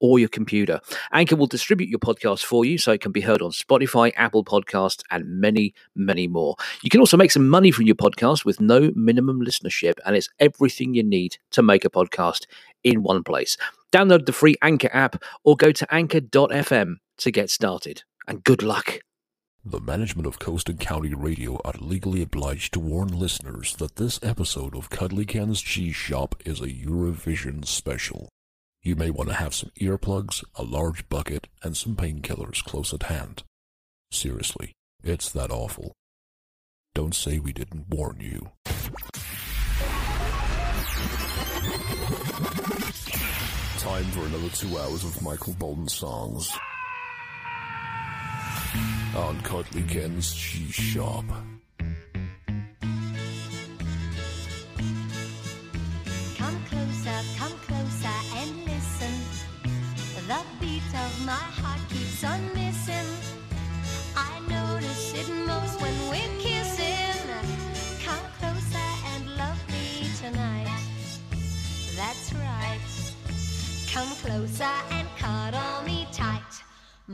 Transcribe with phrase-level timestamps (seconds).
[0.00, 0.80] or your computer.
[1.12, 4.44] Anchor will distribute your podcast for you so it can be heard on Spotify, Apple
[4.44, 6.56] Podcasts, and many, many more.
[6.82, 10.28] You can also make some money from your podcast with no minimum listenership, and it's
[10.38, 12.46] everything you need to make a podcast
[12.82, 13.56] in one place.
[13.92, 18.02] Download the free Anchor app or go to anchor.fm to get started.
[18.26, 19.00] And good luck.
[19.64, 24.18] The management of Coast and County Radio are legally obliged to warn listeners that this
[24.22, 28.30] episode of Cuddly Ken's Cheese Shop is a Eurovision special.
[28.82, 33.04] You may want to have some earplugs, a large bucket, and some painkillers close at
[33.04, 33.42] hand.
[34.10, 34.72] Seriously,
[35.04, 35.92] it's that awful.
[36.94, 38.52] Don't say we didn't warn you.
[43.78, 46.50] Time for another two hours of Michael Bolton songs.
[49.14, 51.24] On Cuddly Ken's Cheese Shop.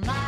[0.05, 0.26] My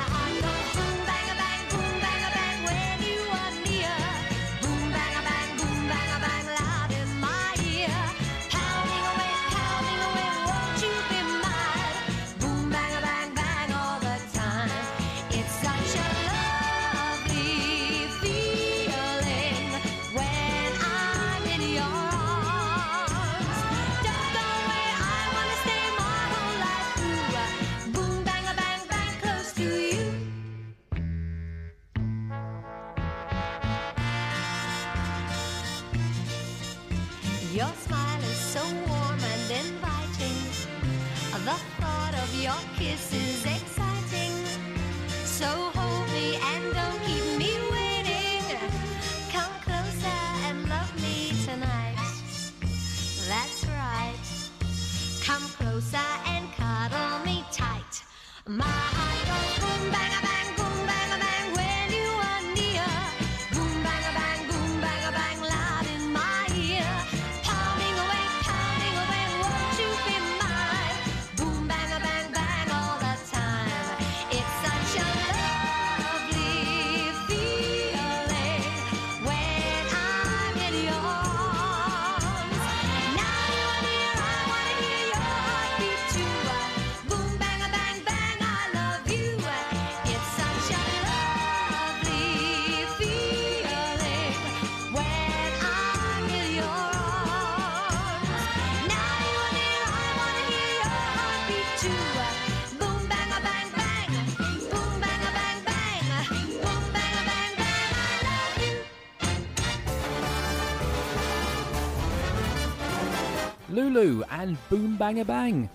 [113.88, 115.70] Lulu and Boom Bang a Bang.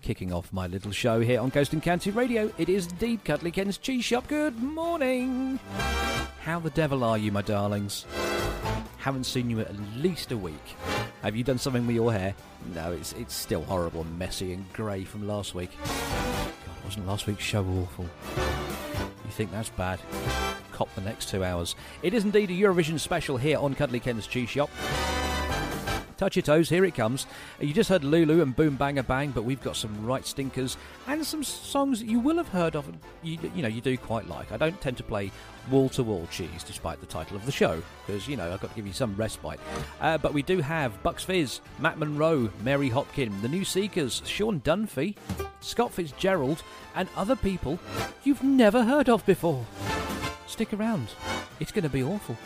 [0.00, 3.50] Kicking off my little show here on Coast and County Radio, it is indeed Cuddly
[3.50, 4.28] Ken's Cheese Shop.
[4.28, 5.58] Good morning!
[6.42, 8.06] How the devil are you, my darlings?
[8.98, 10.54] Haven't seen you at least a week.
[11.22, 12.36] Have you done something with your hair?
[12.72, 15.70] No, it's it's still horrible messy and grey from last week.
[15.82, 18.06] God, wasn't last week's show awful?
[19.24, 19.98] You think that's bad?
[20.70, 21.74] Cop the next two hours.
[22.04, 24.70] It is indeed a Eurovision special here on Cuddly Ken's Cheese Shop.
[26.16, 27.26] Touch your toes, here it comes.
[27.60, 30.78] You just heard Lulu and Boom Bang a Bang, but we've got some right stinkers
[31.06, 32.90] and some songs you will have heard of.
[33.22, 34.50] You, you know, you do quite like.
[34.50, 35.30] I don't tend to play
[35.70, 38.70] wall to wall cheese, despite the title of the show, because you know I've got
[38.70, 39.60] to give you some respite.
[40.00, 44.60] Uh, but we do have Bucks Fizz, Matt Monro, Mary Hopkin, The New Seekers, Sean
[44.60, 45.16] Dunphy,
[45.60, 46.62] Scott Fitzgerald,
[46.94, 47.78] and other people
[48.24, 49.66] you've never heard of before.
[50.46, 51.08] Stick around;
[51.60, 52.36] it's going to be awful.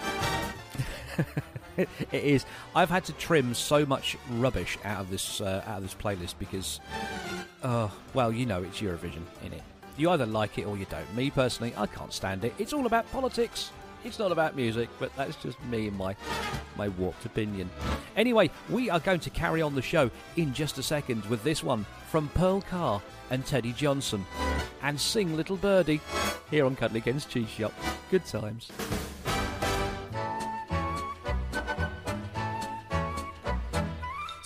[1.76, 2.44] it is.
[2.74, 6.34] I've had to trim so much rubbish out of this uh, out of this playlist
[6.38, 6.80] because,
[7.62, 9.62] uh, well, you know, it's Eurovision, in it.
[9.96, 11.14] You either like it or you don't.
[11.14, 12.54] Me personally, I can't stand it.
[12.58, 13.70] It's all about politics.
[14.02, 16.16] It's not about music, but that's just me and my
[16.76, 17.68] my warped opinion.
[18.16, 21.62] Anyway, we are going to carry on the show in just a second with this
[21.62, 24.24] one from Pearl Carr and Teddy Johnson,
[24.82, 26.00] and sing Little Birdie
[26.50, 27.72] here on Cuddly Ken's Cheese Shop.
[28.10, 28.70] Good times.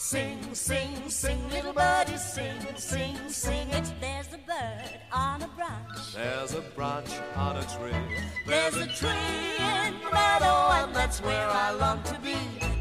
[0.05, 3.91] Sing, sing, sing, little birdie, sing, sing, sing it.
[4.03, 6.15] There's a bird on a branch.
[6.15, 8.19] There's a branch on a tree.
[8.47, 12.37] There's a tree in the meadow, and that's where I long to be.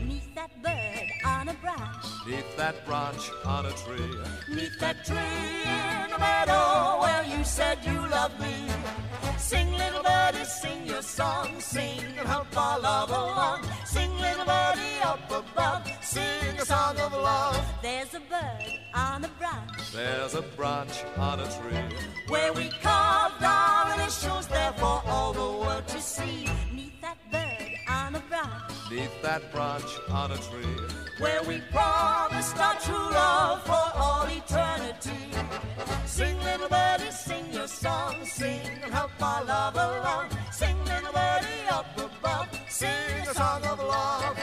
[0.06, 2.06] Neath that bird on a branch.
[2.28, 4.16] Neath that branch on a tree.
[4.50, 8.68] Neath that tree in the meadow where you said you loved me.
[9.44, 11.60] Sing, little birdie, sing your song.
[11.60, 13.60] Sing and help our love along.
[13.86, 15.82] Sing, little birdie, up above.
[16.02, 17.62] Sing a song of love.
[17.82, 19.92] There's a bird on a branch.
[19.94, 21.98] There's a branch on a tree
[22.30, 26.50] where we carved our initials there for all the world to see.
[26.74, 28.72] Neath that bird on a branch.
[28.90, 30.78] Neath that branch on a tree
[31.24, 35.24] where we promised our true love for all eternity.
[36.06, 40.28] Sing, little birdie, sing your song, sing and help our love along.
[40.52, 44.38] Sing, little birdie, up above, sing a song of love.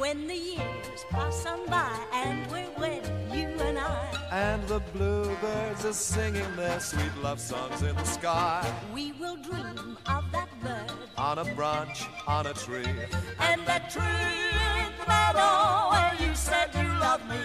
[0.00, 3.04] When the years pass on by and we're wed,
[3.34, 8.64] you and I, And the bluebirds are singing their sweet love songs in the sky.
[8.94, 10.90] we will dream of that bird.
[11.18, 12.86] On a branch, on a tree,
[13.40, 14.02] and that tree
[14.86, 17.36] in the meadow where you said you loved me.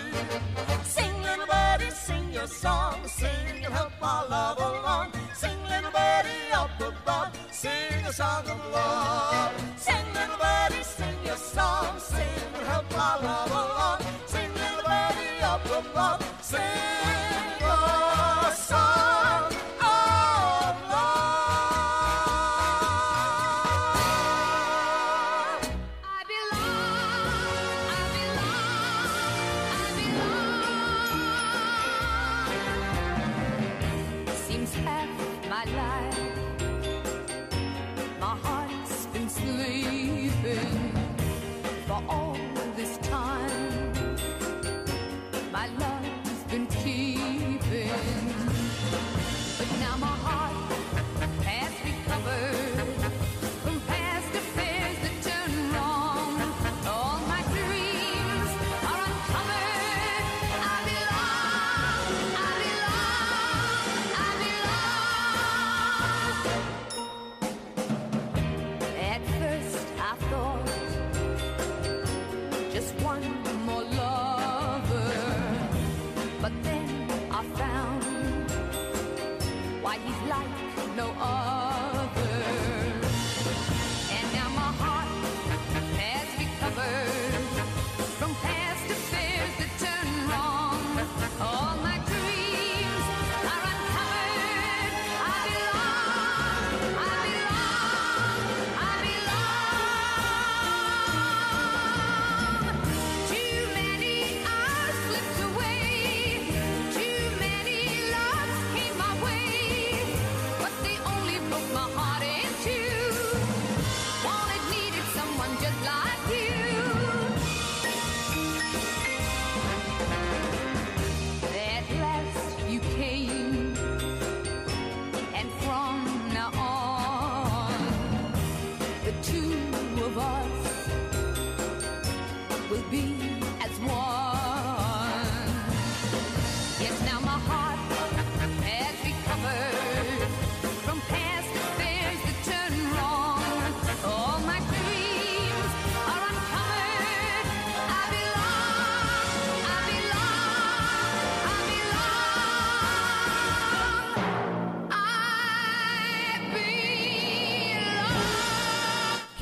[0.83, 1.64] Sing, little birdie,
[2.05, 5.11] sing your song, sing and help our love along.
[5.33, 9.53] Sing, little birdie, up above, sing a song of love.
[9.75, 13.99] Sing, little birdie, sing your song, sing and help our love along.
[14.27, 16.94] Sing, little birdie, up above, sing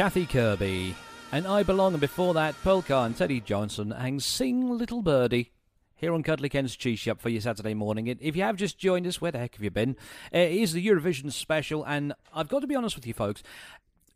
[0.03, 0.93] Kathy Kirby
[1.31, 5.53] and I Belong, and before that, Pearl Carr and Teddy Johnson and Sing Little Birdie.
[5.95, 8.07] Here on Cuddly Ken's Cheese Shop for your Saturday morning.
[8.07, 9.95] If you have just joined us, where the heck have you been?
[10.35, 13.43] Uh, It is the Eurovision special, and I've got to be honest with you folks.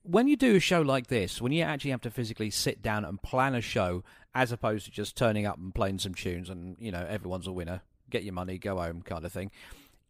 [0.04, 3.06] When you do a show like this, when you actually have to physically sit down
[3.06, 4.04] and plan a show,
[4.36, 7.54] as opposed to just turning up and playing some tunes and, you know, everyone's a
[7.54, 7.80] winner,
[8.10, 9.52] get your money, go home kind of thing,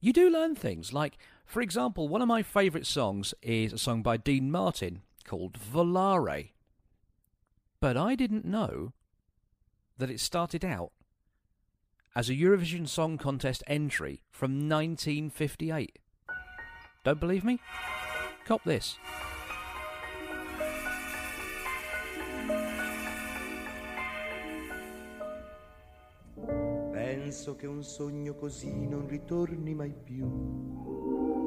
[0.01, 0.91] you do learn things.
[0.91, 5.59] Like, for example, one of my favourite songs is a song by Dean Martin called
[5.59, 6.51] Volare.
[7.79, 8.93] But I didn't know
[9.97, 10.91] that it started out
[12.15, 15.99] as a Eurovision Song Contest entry from 1958.
[17.03, 17.59] Don't believe me?
[18.45, 18.97] Cop this.
[26.91, 31.46] Penso che un sogno così non ritorni mai più.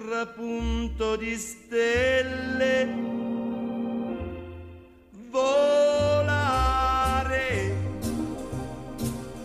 [0.00, 2.86] trapunto di stelle.
[5.30, 6.64] Volare.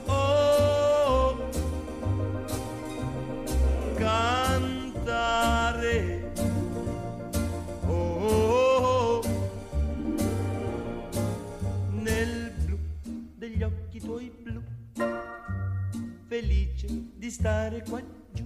[0.06, 1.50] Oh,
[3.96, 5.54] cantare.
[7.88, 9.22] Oh,
[11.92, 12.78] nel blu
[13.36, 14.62] degli occhi tuoi blu,
[16.28, 18.46] felice di stare qua giù.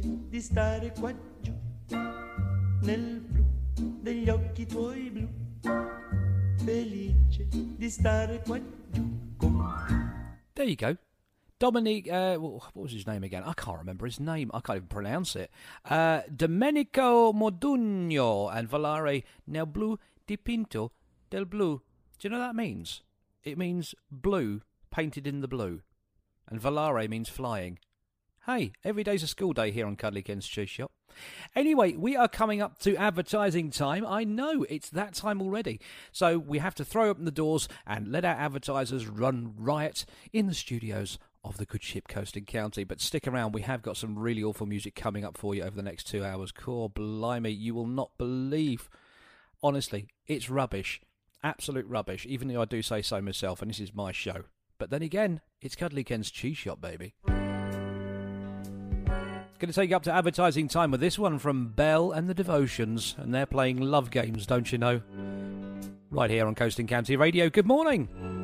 [0.00, 1.52] Di stare qua giù
[2.80, 3.44] nel blu
[4.00, 5.28] degli occhi tuoi blu,
[6.64, 8.58] felice di stare qua
[8.90, 9.60] giù con
[10.54, 10.96] There you go.
[11.58, 13.42] Dominic, uh, what was his name again?
[13.44, 14.50] I can't remember his name.
[14.54, 15.50] I can't even pronounce it.
[15.84, 20.90] Uh, Domenico Modugno and Volare nel blu dipinto
[21.28, 21.82] del blu.
[22.18, 23.02] Do you know what that means?
[23.44, 25.82] It means blue painted in the blue.
[26.48, 27.78] And Volare means flying.
[28.46, 30.90] Hey, every day's a school day here on Cuddly Ken's Cheese Shop.
[31.54, 34.04] Anyway, we are coming up to advertising time.
[34.04, 35.80] I know it's that time already.
[36.10, 40.48] So we have to throw open the doors and let our advertisers run riot in
[40.48, 42.82] the studios of the good ship Coast and County.
[42.82, 45.76] But stick around, we have got some really awful music coming up for you over
[45.76, 46.50] the next two hours.
[46.50, 48.90] Core blimey, you will not believe.
[49.62, 51.00] Honestly, it's rubbish.
[51.44, 54.46] Absolute rubbish, even though I do say so myself, and this is my show.
[54.78, 57.14] But then again, it's Cuddly Ken's Cheese Shop, baby.
[59.62, 62.34] Going to take you up to advertising time with this one from Belle and the
[62.34, 65.00] Devotions, and they're playing love games, don't you know?
[66.10, 67.48] Right here on Coast and County Radio.
[67.48, 68.41] Good morning.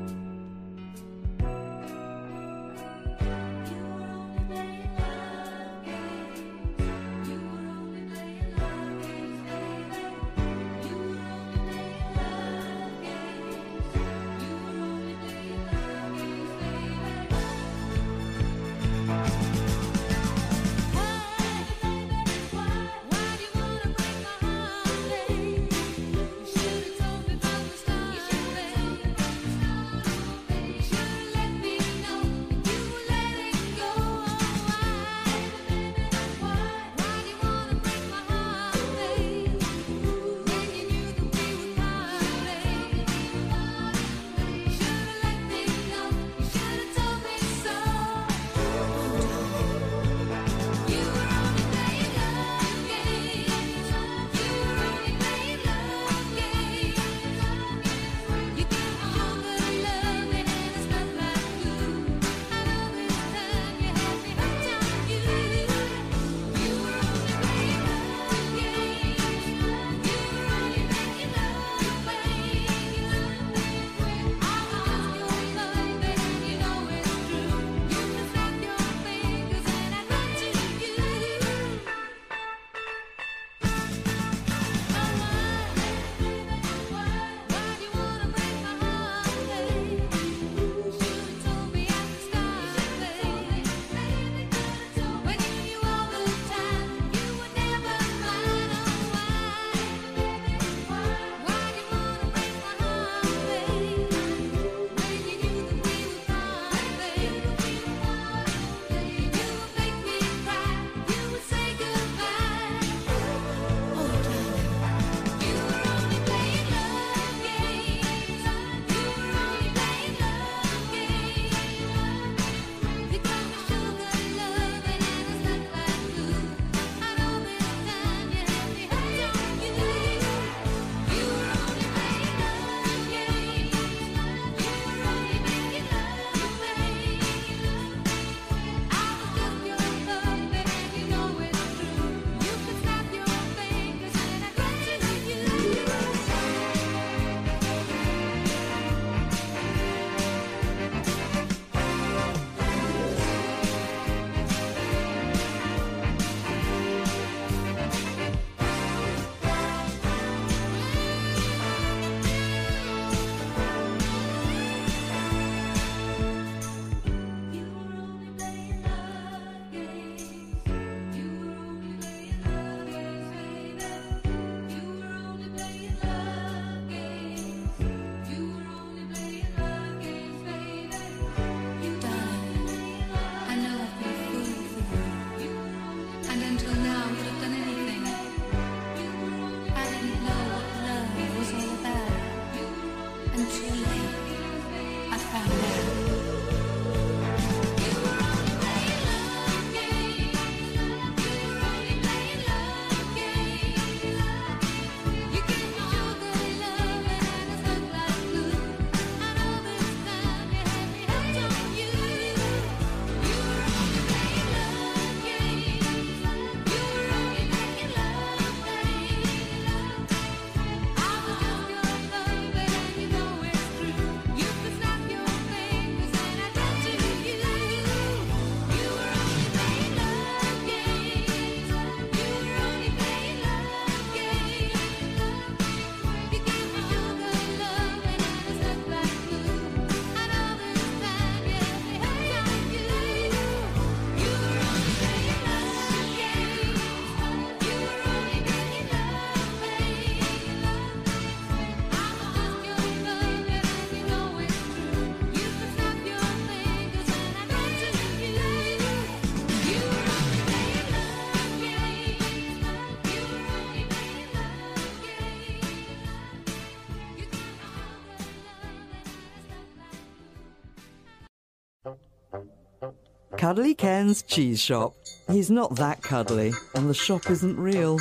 [273.48, 274.94] Cuddly Ken's cheese shop.
[275.26, 277.98] He's not that cuddly, and the shop isn't real.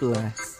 [0.00, 0.58] Bless.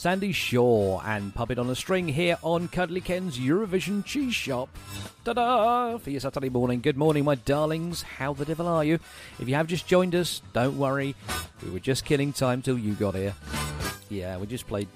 [0.00, 4.70] Sandie Shaw and Puppet on a String here on Cuddly Ken's Eurovision Cheese Shop.
[5.26, 5.98] Ta da!
[5.98, 6.80] For your Saturday morning.
[6.80, 8.00] Good morning, my darlings.
[8.00, 8.98] How the devil are you?
[9.38, 11.14] If you have just joined us, don't worry.
[11.62, 13.34] We were just killing time till you got here.
[14.08, 14.88] Yeah, we just played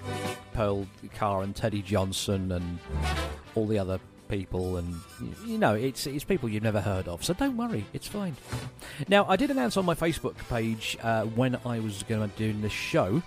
[0.53, 2.79] Pearl Carr and Teddy Johnson and
[3.53, 4.95] all the other people and
[5.45, 8.35] you know it's it's people you've never heard of so don't worry it's fine
[9.07, 12.45] now i did announce on my facebook page uh, when i was going to be
[12.45, 13.21] doing this show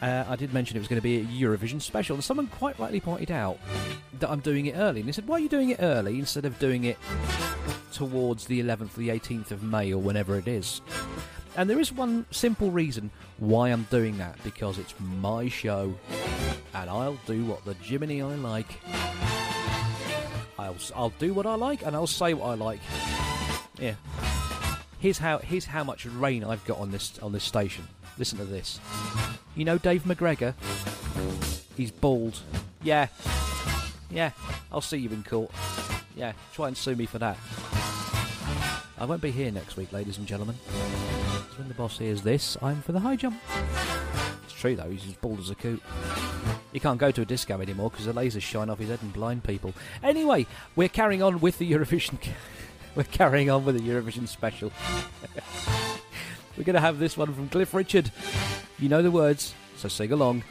[0.00, 2.78] uh, I did mention it was going to be a Eurovision special, and someone quite
[2.78, 3.58] rightly pointed out
[4.20, 5.00] that I'm doing it early.
[5.00, 6.98] And they said, "Why are you doing it early instead of doing it
[7.92, 10.80] towards the 11th or the 18th of May or whenever it is?"
[11.56, 15.94] And there is one simple reason why I'm doing that because it's my show,
[16.74, 18.78] and I'll do what the Jiminy I like.
[20.58, 22.80] I'll I'll do what I like, and I'll say what I like.
[23.80, 23.94] Yeah.
[25.00, 27.88] Here's how here's how much rain I've got on this on this station.
[28.18, 28.80] Listen to this.
[29.54, 30.54] You know Dave McGregor?
[31.76, 32.40] He's bald.
[32.82, 33.06] Yeah.
[34.10, 34.30] Yeah.
[34.72, 35.50] I'll see you in court.
[36.16, 36.32] Yeah.
[36.52, 37.36] Try and sue me for that.
[39.00, 40.56] I won't be here next week, ladies and gentlemen.
[40.66, 43.40] 'Cause When the boss hears this, I'm for the high jump.
[44.44, 45.80] It's true though, he's as bald as a coot.
[46.72, 49.12] He can't go to a disco anymore because the lasers shine off his head and
[49.12, 49.72] blind people.
[50.02, 52.18] Anyway, we're carrying on with the Eurovision.
[52.96, 54.72] we're carrying on with the Eurovision special.
[56.58, 58.10] we're going to have this one from Cliff Richard.
[58.80, 60.42] You know the words, so sing along.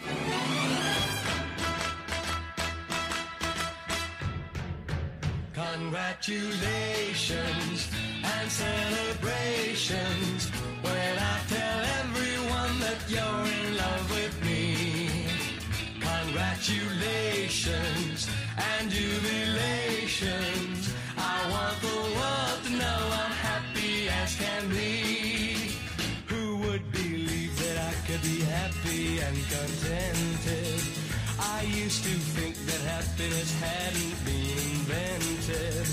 [5.54, 7.92] Congratulations
[8.24, 10.50] and celebrations
[10.82, 15.28] when I tell everyone that you're in love with me.
[16.00, 20.57] Congratulations and jubilations.
[33.18, 35.88] Happiness hadn't been invented.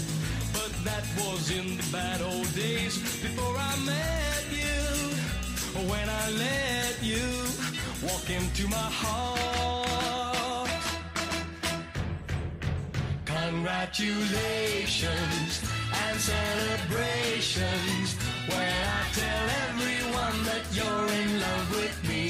[0.52, 5.14] But that was in the bad old days before I met you.
[5.88, 7.46] When I let you
[8.02, 10.68] walk into my heart.
[13.24, 15.62] Congratulations
[16.04, 18.16] and celebrations
[18.48, 22.24] when I tell everyone that you're in love with me.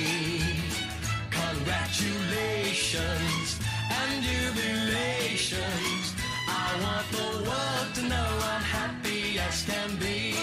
[1.31, 3.44] Congratulations
[3.91, 6.07] and jubilations.
[6.49, 10.35] I want the world to know I'm happy as can be.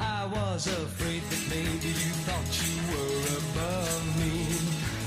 [0.00, 4.34] I was afraid that maybe you thought you were above me,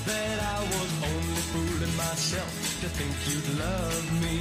[0.05, 2.51] that I was only fooling myself
[2.81, 4.37] to think you'd love me.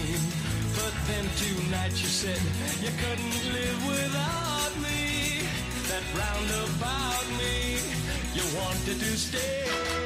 [0.77, 2.43] But then tonight you said
[2.85, 5.41] you couldn't live without me,
[5.89, 7.81] that round about me
[8.37, 10.06] you wanted to stay.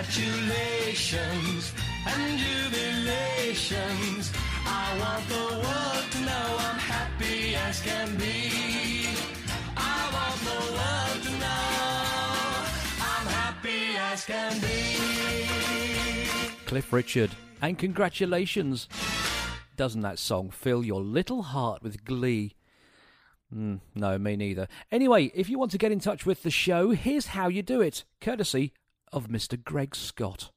[0.00, 1.74] Congratulations
[2.06, 4.32] and jubilations.
[4.64, 9.06] I want the world to know I'm happy as can be.
[9.76, 12.64] I want the world to know
[12.98, 14.96] I'm happy as can be.
[16.64, 18.88] Cliff Richard, and congratulations.
[19.76, 22.54] Doesn't that song fill your little heart with glee?
[23.54, 24.66] Mm, no, me neither.
[24.90, 27.82] Anyway, if you want to get in touch with the show, here's how you do
[27.82, 28.72] it, courtesy
[29.12, 29.62] of Mr.
[29.62, 30.50] Greg Scott.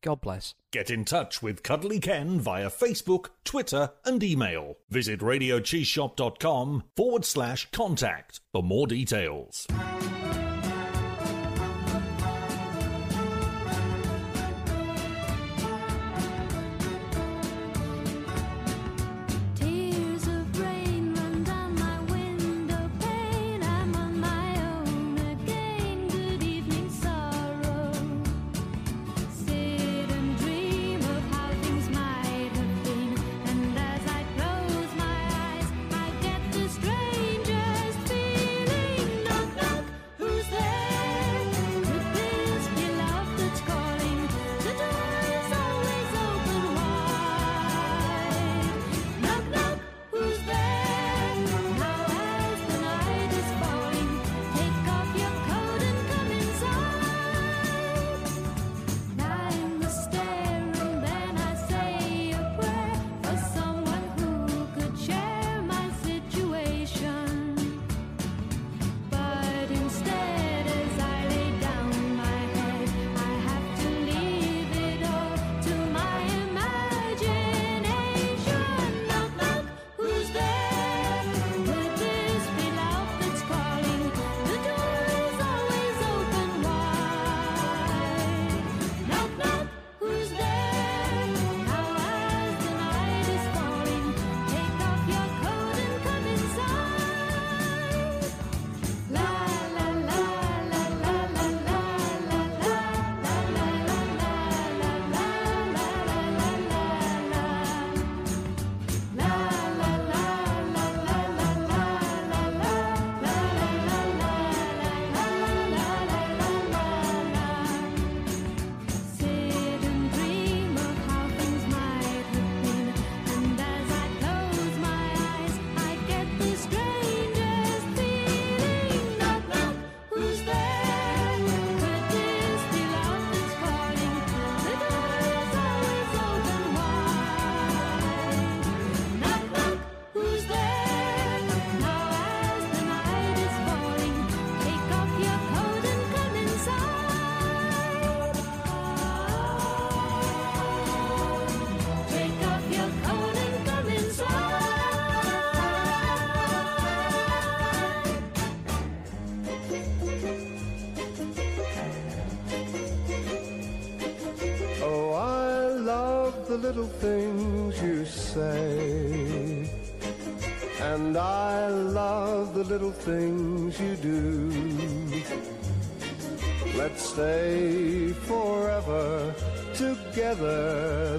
[0.00, 0.54] God bless.
[0.70, 4.76] Get in touch with Cuddly Ken via Facebook, Twitter, and email.
[4.88, 9.66] Visit radiocheeseshop.com forward slash contact for more details.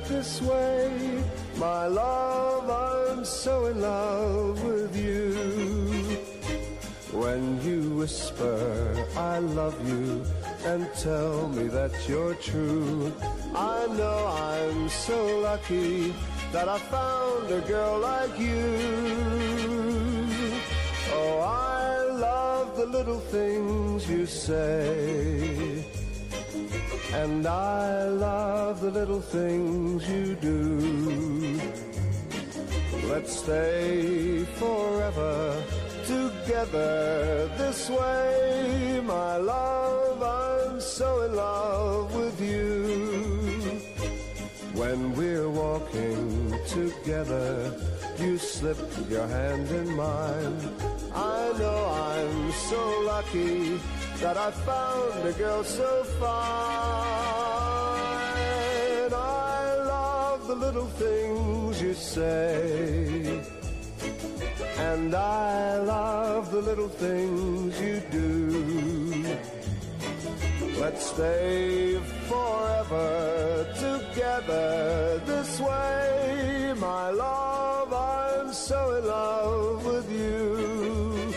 [0.07, 1.23] This way.
[1.57, 5.33] My love, I'm so in love with you.
[7.11, 10.23] When you whisper, I love you,
[10.65, 13.11] and tell me that you're true,
[13.55, 16.13] I know I'm so lucky
[16.51, 18.77] that I found a girl like you.
[21.11, 25.83] Oh, I love the little things you say,
[27.13, 31.59] and I love the little things you do.
[33.07, 35.63] Let's stay forever
[36.05, 40.21] together this way, my love.
[40.21, 43.81] I'm so in love with you.
[44.73, 47.73] When we're walking together,
[48.21, 48.77] you slip
[49.09, 50.57] your hand in mine.
[51.13, 53.79] I know I'm so lucky
[54.21, 56.29] that I found a girl so fine.
[59.13, 63.41] I love the little things you say.
[64.77, 69.37] And I love the little things you do.
[70.79, 77.58] Let's stay forever together this way, my love.
[78.59, 81.33] So in love with you.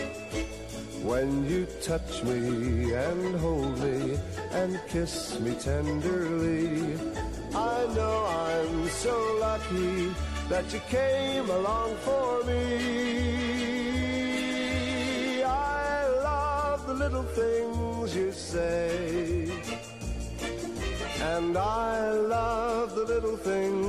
[1.03, 4.19] When you touch me and hold me
[4.51, 6.99] and kiss me tenderly,
[7.55, 10.13] I know I'm so lucky
[10.49, 12.63] that you came along for me.
[15.43, 19.49] I love the little things you say.
[21.21, 23.82] And I love the little things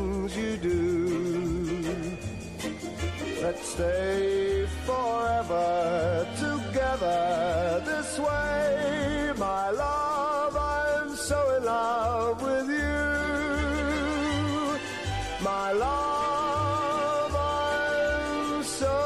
[3.44, 10.56] Let's stay forever together this way, my love.
[10.56, 13.04] I'm so in love with you,
[15.44, 17.34] my love.
[17.36, 18.96] I'm so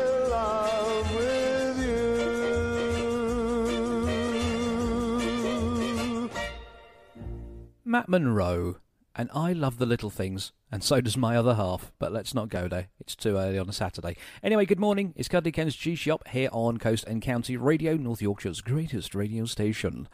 [0.00, 1.78] in love with
[6.22, 6.30] you.
[7.84, 8.80] Matt Monro.
[9.18, 11.90] And I love the little things, and so does my other half.
[11.98, 12.88] But let's not go there.
[13.00, 14.14] It's too early on a Saturday.
[14.42, 15.14] Anyway, good morning.
[15.16, 19.46] It's Cuddly Ken's Cheese Shop here on Coast and County Radio, North Yorkshire's greatest radio
[19.46, 20.06] station.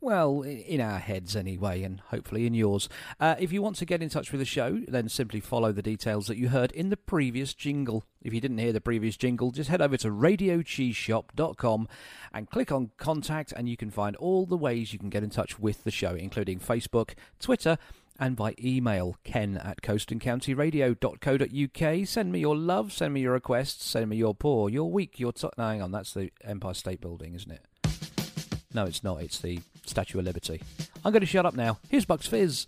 [0.00, 2.88] Well, in our heads anyway, and hopefully in yours.
[3.18, 5.82] Uh, if you want to get in touch with the show, then simply follow the
[5.82, 8.04] details that you heard in the previous jingle.
[8.22, 11.88] If you didn't hear the previous jingle, just head over to radiocheeseshop.com
[12.32, 15.30] and click on contact, and you can find all the ways you can get in
[15.30, 17.78] touch with the show, including Facebook, Twitter,
[18.18, 22.08] and by email ken at coastandcountyradio.co.uk.
[22.08, 25.32] Send me your love, send me your requests, send me your poor, your weak, your.
[25.32, 27.64] T- no, hang on, that's the Empire State Building, isn't it?
[28.74, 29.22] No, it's not.
[29.22, 30.60] It's the Statue of Liberty.
[31.04, 31.78] I'm going to shut up now.
[31.88, 32.66] Here's Bucks Fizz.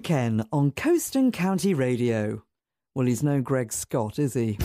[0.00, 2.42] Ken on Coast and County Radio.
[2.94, 4.58] Well, he's no Greg Scott, is he?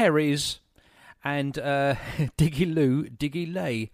[0.00, 0.60] Herreys
[1.22, 1.94] and uh,
[2.38, 3.90] Diggy Lou, Diggy Lay.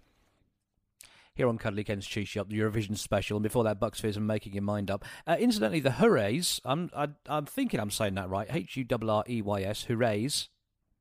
[1.35, 4.25] Here on Cuddly Ken's Cheese Shop, the Eurovision special, and before that, Bucks Fizz and
[4.25, 5.03] Making Your Mind Up.
[5.27, 9.09] Uh, incidentally, the Hoorays, I'm, I, I'm thinking I'm saying that right, H U R
[9.09, 10.47] R E Y S, Hoorays,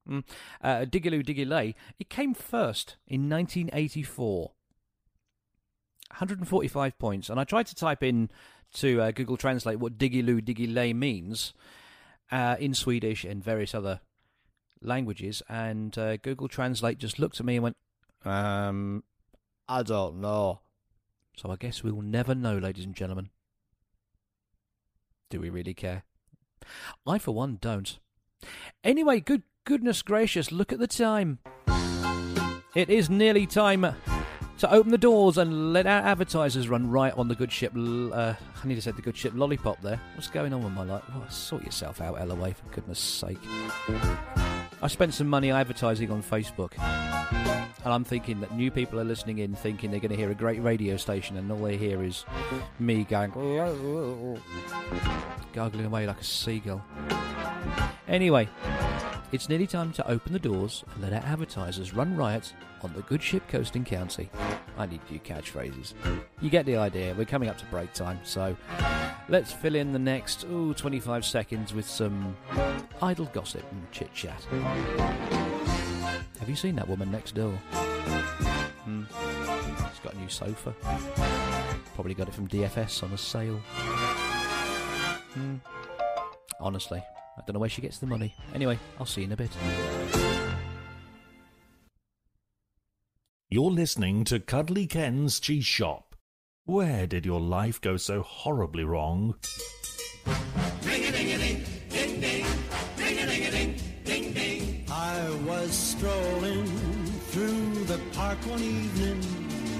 [0.06, 0.24] mm,
[0.60, 4.50] uh, Diggiloo Diggy Lay, it came first in 1984.
[6.10, 8.28] 145 points, and I tried to type in
[8.74, 11.54] to uh, Google Translate what Diggiloo Diggy Lay means
[12.30, 14.00] uh, in Swedish and various other
[14.82, 17.76] languages, and uh, Google Translate just looked at me and went,
[18.24, 19.04] um,
[19.68, 20.60] I don't know.
[21.36, 23.30] So I guess we'll never know, ladies and gentlemen.
[25.28, 26.04] Do we really care?
[27.06, 27.98] I, for one, don't.
[28.82, 31.40] Anyway, good goodness gracious, look at the time.
[32.74, 33.86] It is nearly time
[34.58, 37.72] to open the doors and let our advertisers run right on the good ship.
[37.74, 40.00] Uh, I need to say the good ship lollipop there.
[40.14, 41.02] What's going on with my life?
[41.30, 43.38] Sort yourself out, LOA, for goodness sake.
[44.82, 46.72] I spent some money advertising on Facebook.
[46.78, 50.34] And I'm thinking that new people are listening in thinking they're going to hear a
[50.34, 52.24] great radio station and all they hear is
[52.80, 53.30] me going
[55.52, 56.84] gargling away like a seagull.
[58.08, 58.48] Anyway,
[59.36, 63.02] it's nearly time to open the doors and let our advertisers run riot on the
[63.02, 64.30] good ship coast and county.
[64.78, 65.92] I need new catchphrases.
[66.40, 67.14] You get the idea.
[67.18, 68.56] We're coming up to break time, so
[69.28, 72.34] let's fill in the next ooh, 25 seconds with some
[73.02, 74.42] idle gossip and chit chat.
[76.40, 77.52] Have you seen that woman next door?
[77.52, 79.02] Hmm.
[79.90, 80.74] She's got a new sofa.
[81.94, 83.58] Probably got it from DFS on a sale.
[85.34, 85.56] Hmm.
[86.58, 87.02] Honestly,
[87.36, 88.34] I don't know where she gets the money.
[88.54, 89.50] Anyway, I'll see you in a bit.
[93.48, 96.16] You're listening to Cuddly Ken's Cheese Shop.
[96.64, 99.36] Where did your life go so horribly wrong?
[104.88, 106.66] I was strolling
[107.30, 109.22] through the park one evening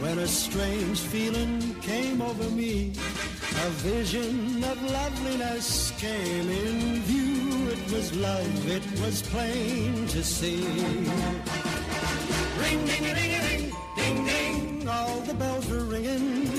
[0.01, 2.91] when a strange feeling came over me.
[2.91, 7.36] A vision of loveliness came in view.
[7.87, 10.61] It was love, it was plain to see.
[12.59, 14.89] Ring, ding, a ding, ding, ding, ding.
[14.89, 16.51] All the bells were ringing.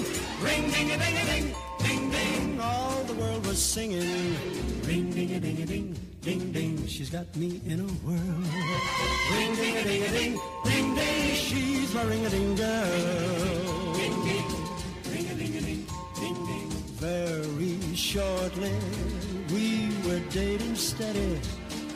[0.41, 2.61] Ring, ding, a ding, ding, ding, ding.
[2.61, 4.38] All the world was singing.
[4.88, 6.88] Ring, ding, a ding, ding, ding, ding.
[6.88, 8.17] She's got me in a whirl.
[9.36, 11.36] Ring, ding, a ding, ding, ding, ding.
[11.36, 13.93] She's my ring a ding girl.
[13.95, 14.47] Ding, ding,
[15.11, 16.69] ring a ding, ding, ding, ding.
[17.03, 18.71] Very shortly,
[19.52, 21.39] we were dating steady.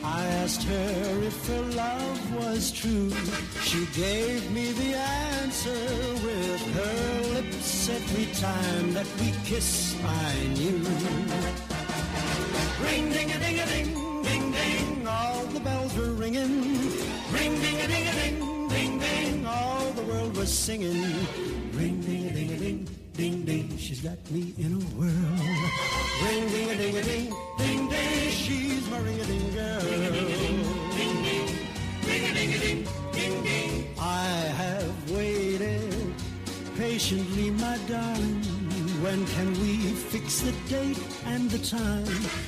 [0.04, 3.10] I asked her if her love was true.
[3.62, 5.70] She gave me the answer
[6.26, 9.96] with her lips every time that we kissed.
[10.04, 10.78] I knew.
[12.84, 16.64] Ring ding a ding a ding ding ding, all the bells were ringing.
[17.32, 21.02] Ring ding a ding a ding ding ding, all the world was singing.
[21.72, 25.10] Ring ding a ding a ding ding ding, she's got me in a whirl.
[26.24, 29.80] Ring ding a ding a ding ding ding, she's my ring a ding girl.
[29.80, 31.46] Ding ding,
[32.06, 33.94] ring a ding a ding ding ding.
[34.00, 34.26] I
[34.62, 36.14] have waited
[36.76, 38.42] patiently, my darling.
[39.02, 42.06] When can we fix the date and the time?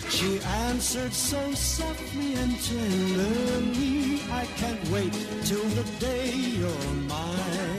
[0.08, 0.38] She
[0.68, 4.20] answered so softly and tenderly.
[4.30, 5.12] I can't wait
[5.44, 7.73] till the day you're mine.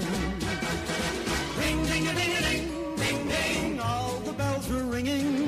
[4.66, 5.48] Bells were ringing.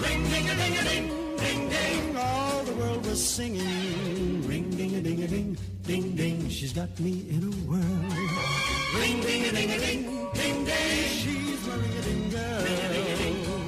[0.00, 4.46] Ring ding a ding a ding ding ding, all the world was singing.
[4.46, 7.80] Ring ding a ding a ding ding ding, she's got me in a whirl.
[9.00, 12.64] Ring ding a ding a ding ding ding, she's my ring a ding girl.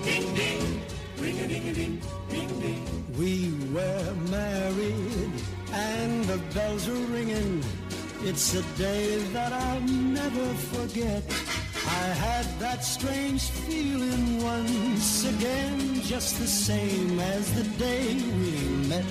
[0.05, 0.81] Ding ding,
[1.19, 3.15] ring a ding a ding ding ding.
[3.19, 5.33] We were married
[5.73, 7.63] and the bells were ringing.
[8.25, 11.25] It's a day that I'll never forget.
[11.87, 19.05] I had that strange feeling once again, just the same as the day we met.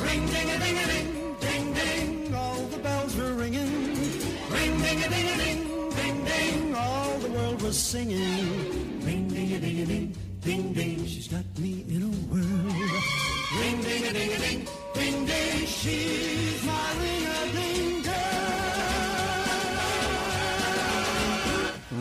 [0.00, 3.94] Ring ding a ding a ding ding ding, all the bells were ringing.
[4.50, 9.00] Ring ding a ding a ding ding ding, all the world was singing.
[9.04, 12.74] Ring ding a ding a ding ding ding, she's got me in a whirl.
[13.60, 17.87] Ring ding a ding a ding ding ding, she's my ring a ding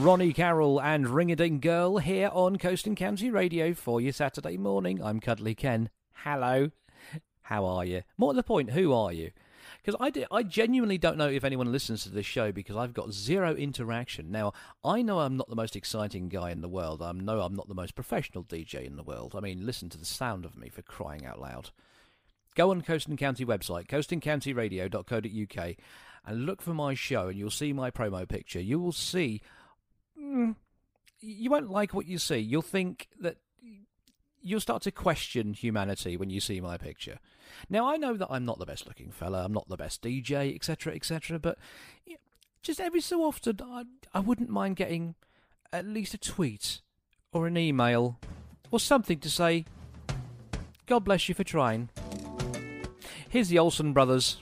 [0.04, 4.14] Ronnie Carroll and Ring a Ding Girl here on Coast and County Radio for your
[4.14, 5.02] Saturday morning.
[5.02, 5.90] I'm Cuddly Ken.
[6.14, 6.70] Hello.
[7.42, 8.04] How are you?
[8.16, 9.32] More to the point, who are you?
[9.84, 13.12] Because I, I genuinely don't know if anyone listens to this show because I've got
[13.12, 14.30] zero interaction.
[14.30, 17.02] Now, I know I'm not the most exciting guy in the world.
[17.02, 19.36] I know I'm not the most professional DJ in the world.
[19.36, 21.72] I mean, listen to the sound of me for crying out loud.
[22.54, 25.76] Go on Coast and County website, coastandcountyradio.co.uk,
[26.26, 28.62] and look for my show, and you'll see my promo picture.
[28.62, 29.42] You will see.
[30.28, 30.56] Mm,
[31.20, 32.38] you won't like what you see.
[32.38, 33.38] You'll think that
[34.42, 37.20] you'll start to question humanity when you see my picture.
[37.70, 40.54] Now, I know that I'm not the best looking fella, I'm not the best DJ,
[40.56, 41.58] etc., etc., but
[42.62, 45.16] just every so often, I, I wouldn't mind getting
[45.72, 46.82] at least a tweet
[47.32, 48.20] or an email
[48.72, 49.66] or something to say,
[50.86, 51.90] God bless you for trying.
[53.30, 54.42] Here's the Olsen brothers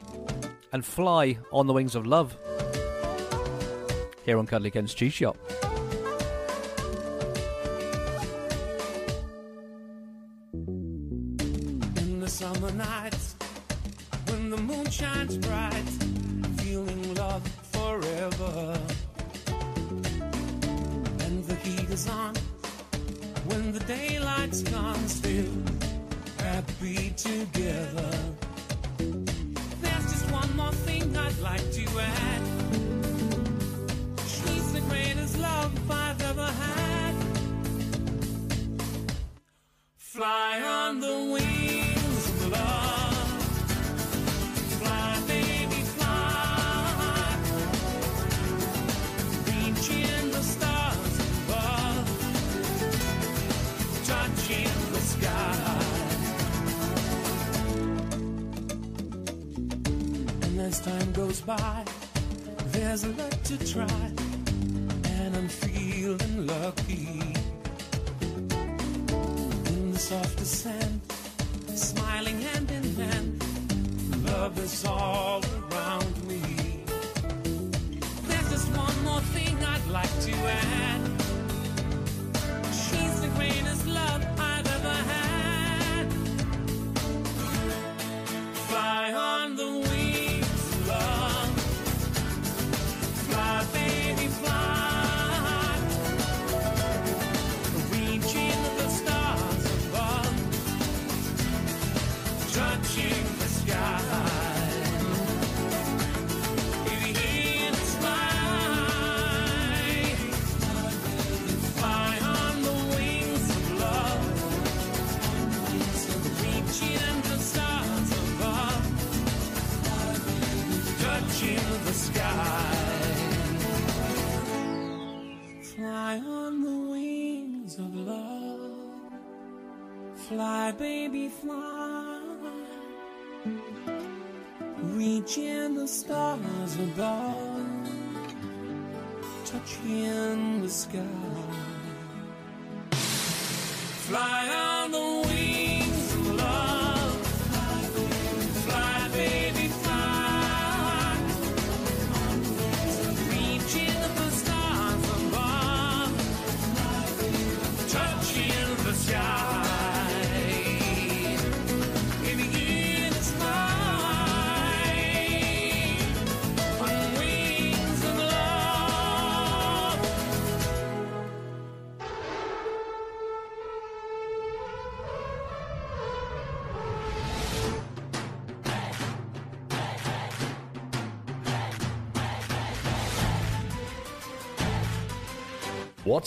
[0.71, 2.37] and Fly on the Wings of Love
[4.25, 5.37] here on Cuddly Ken's Cheese Shop.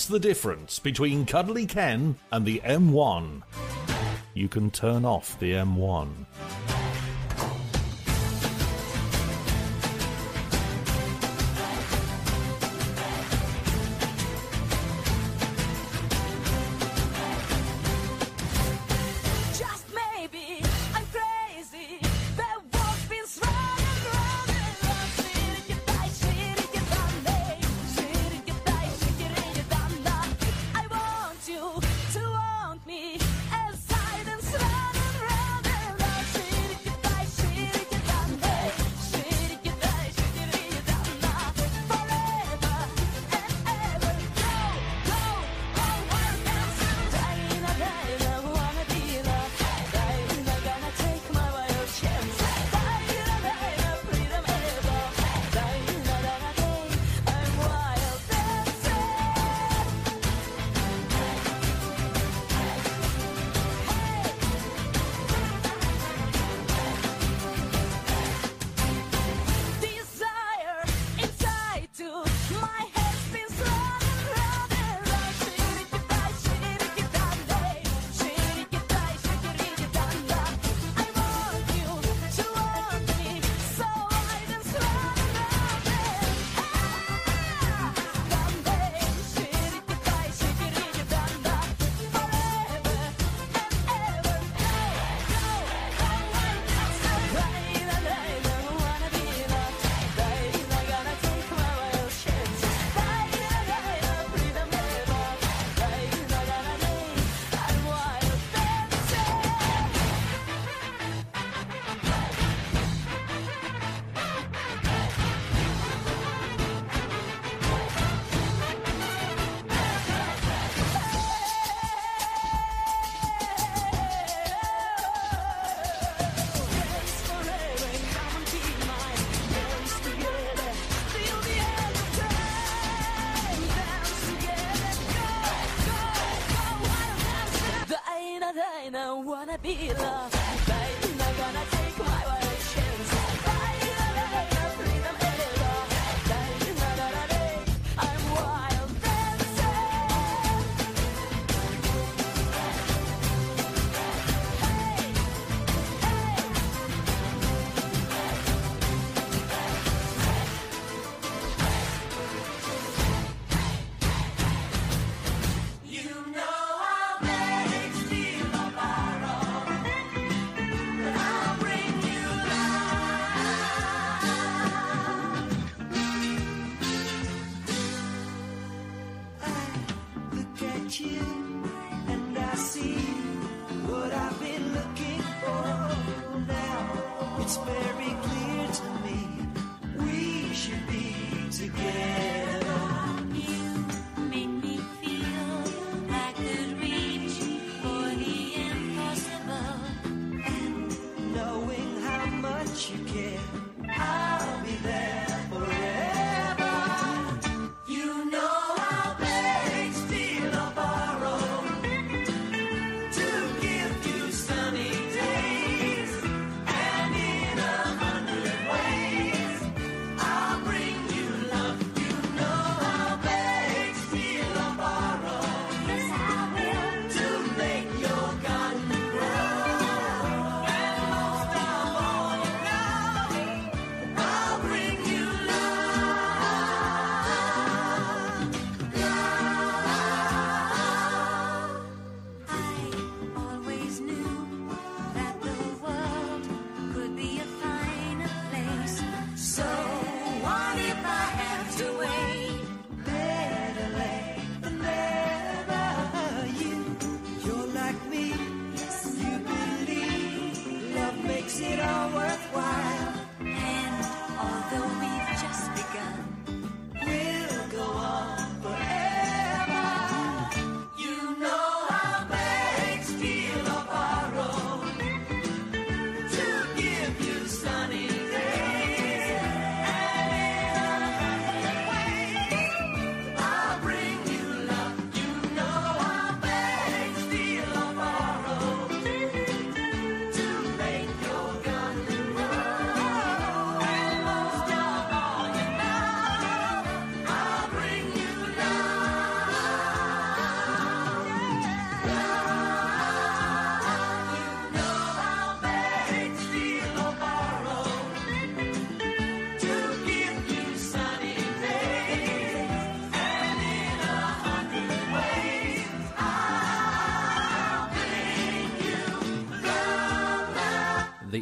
[0.08, 3.42] the difference between Cuddly Ken and the M1?
[4.34, 6.26] You can turn off the M1.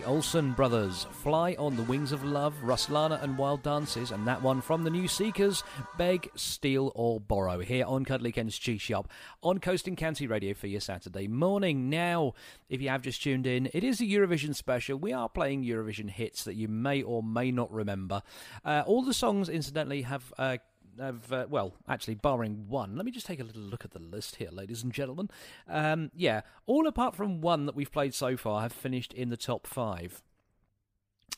[0.06, 4.60] Olsen Brothers, Fly on the Wings of Love, Ruslana and Wild Dances, and that one
[4.60, 5.64] from the New Seekers,
[5.98, 9.10] Beg, Steal or Borrow, here on Cuddly Ken's Cheese Shop
[9.42, 11.90] on Coast and County Radio for your Saturday morning.
[11.90, 12.34] Now,
[12.68, 14.96] if you have just tuned in, it is a Eurovision special.
[14.96, 18.22] We are playing Eurovision hits that you may or may not remember.
[18.64, 20.32] Uh, all the songs, incidentally, have.
[20.38, 20.58] Uh,
[21.00, 22.96] uh, well, actually, barring one.
[22.96, 25.30] Let me just take a little look at the list here, ladies and gentlemen.
[25.68, 29.36] Um, yeah, all apart from one that we've played so far have finished in the
[29.36, 30.22] top five.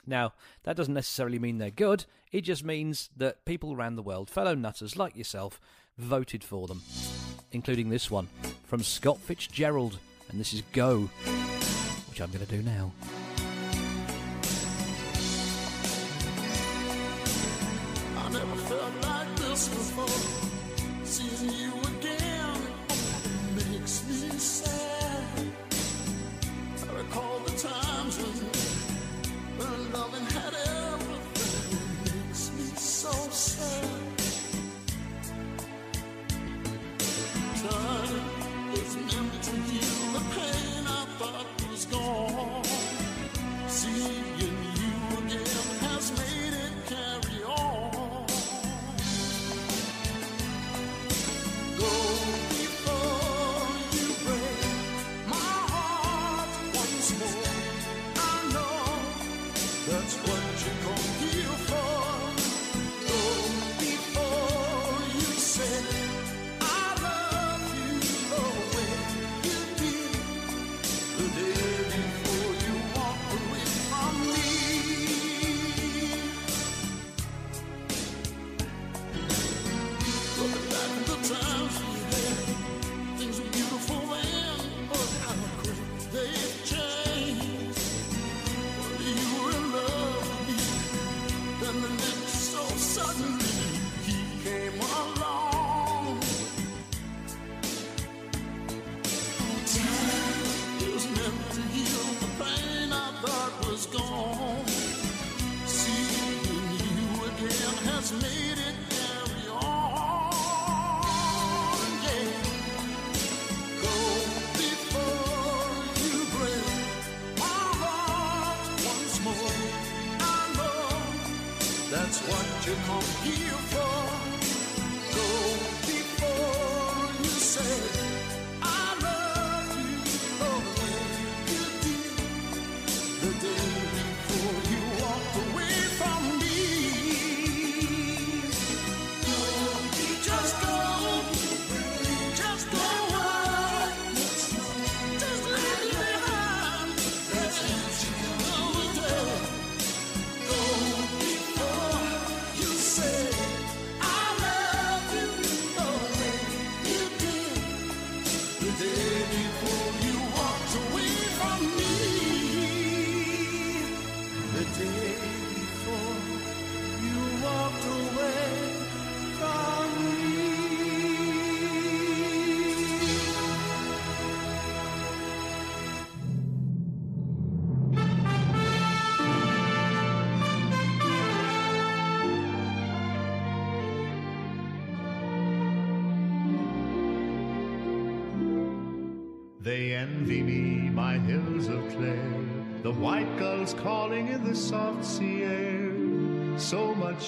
[0.06, 0.32] Now,
[0.62, 4.54] that doesn't necessarily mean they're good, it just means that people around the world, fellow
[4.54, 5.60] nutters like yourself,
[5.98, 6.82] voted for them.
[7.52, 8.28] Including this one
[8.64, 9.98] from Scott Fitzgerald,
[10.30, 11.10] and this is Go,
[12.08, 12.92] which I'm going to do now.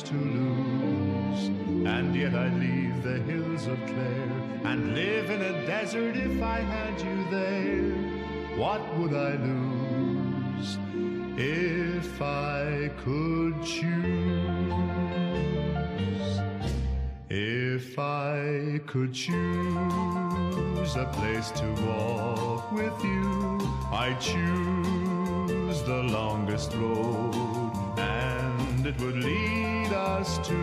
[0.02, 1.48] To lose,
[1.86, 4.32] and yet I'd leave the hills of Clare
[4.64, 7.92] and live in a desert if I had you there.
[8.56, 10.78] What would I lose
[11.36, 14.80] if I could choose?
[17.32, 23.60] If I could choose a place to walk with you,
[23.92, 27.49] I'd choose the longest road,
[28.90, 30.60] it would lead us to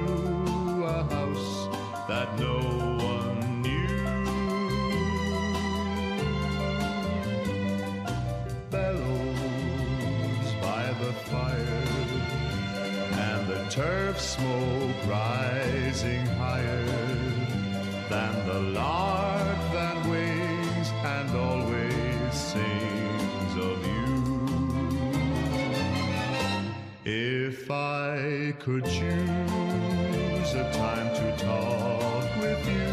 [0.84, 1.67] a house
[2.09, 2.59] that no
[3.13, 3.88] one knew.
[8.69, 11.84] Bellows by the fire
[13.30, 16.86] and the turf smoke rising higher
[18.09, 20.26] than the lark that wings
[28.60, 32.91] could choose a time to talk with you,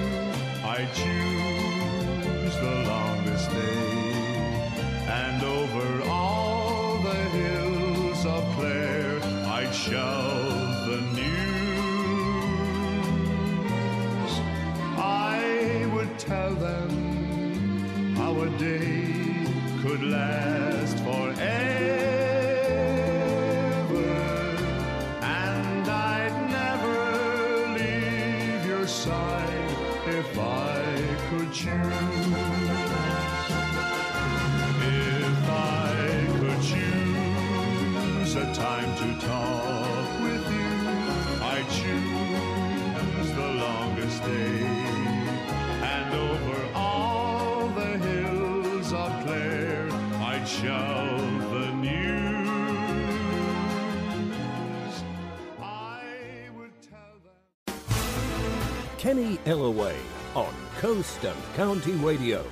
[0.64, 4.64] I'd choose the longest day.
[5.08, 9.20] And over all the hills of Clare,
[9.58, 11.24] I'd shout the news.
[14.96, 19.46] I would tell them how a day
[19.82, 21.73] could last forever.
[38.54, 40.72] time to talk with you.
[41.42, 44.64] I choose the longest day,
[45.94, 49.88] and over all the hills of Clare,
[50.32, 52.14] I shout the news.
[58.98, 59.96] Kenny Ellaway
[60.34, 62.44] on coast and county radio.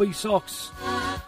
[0.00, 0.72] Bobbysocks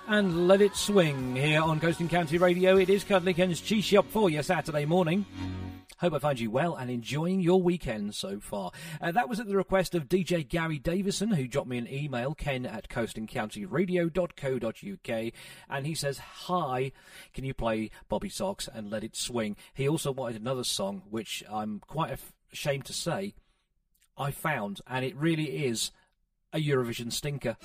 [0.09, 2.79] and Let It Swing here on Coast and County Radio.
[2.79, 5.27] It is Cuddly Ken's Cheese Shop for you Saturday morning.
[5.99, 8.71] Hope I find you well and enjoying your weekend so far.
[8.99, 12.35] Uh, that was at the request of DJ Gary Davison, who dropped me an email,
[12.35, 15.33] ken at coastandcountyradio.co.uk,
[15.69, 16.93] and he says, Hi,
[17.35, 19.55] can you play Bobbysocks and Let It Swing?
[19.75, 22.19] He also wanted another song, which I'm quite
[22.51, 23.35] ashamed to say
[24.17, 25.91] I found, and it really is
[26.53, 27.57] a Eurovision stinker.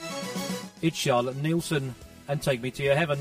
[0.81, 1.95] It's Charlotte Nilsson
[2.27, 3.19] and Take Me to Your Heaven.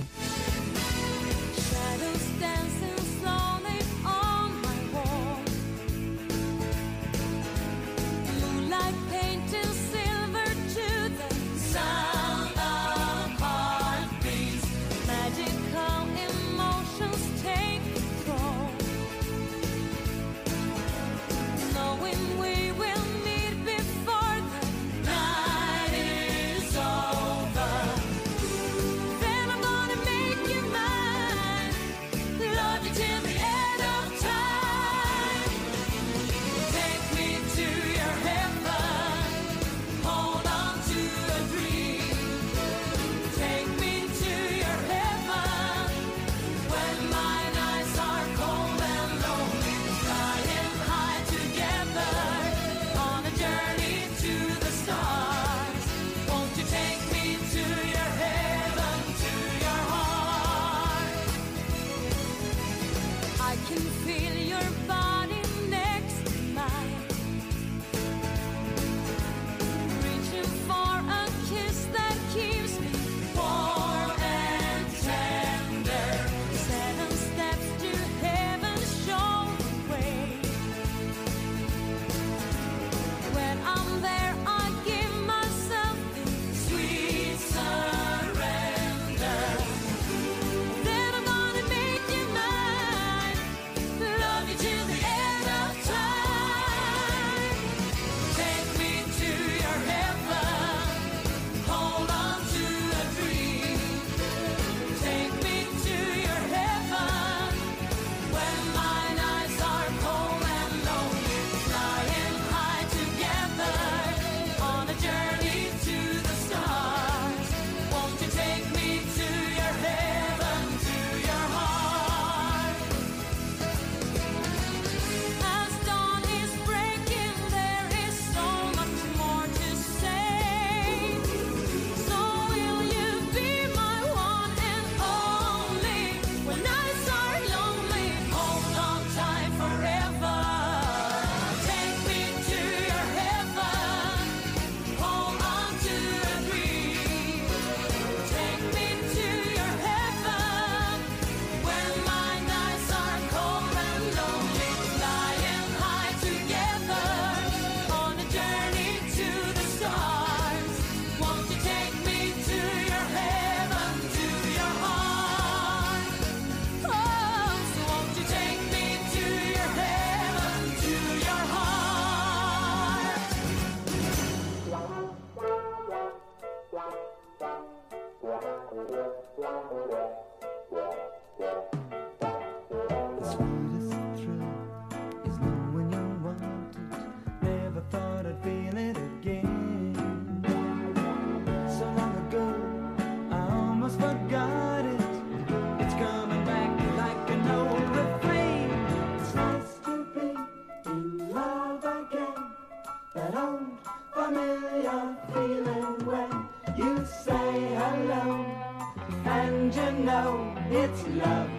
[210.76, 211.55] It's love.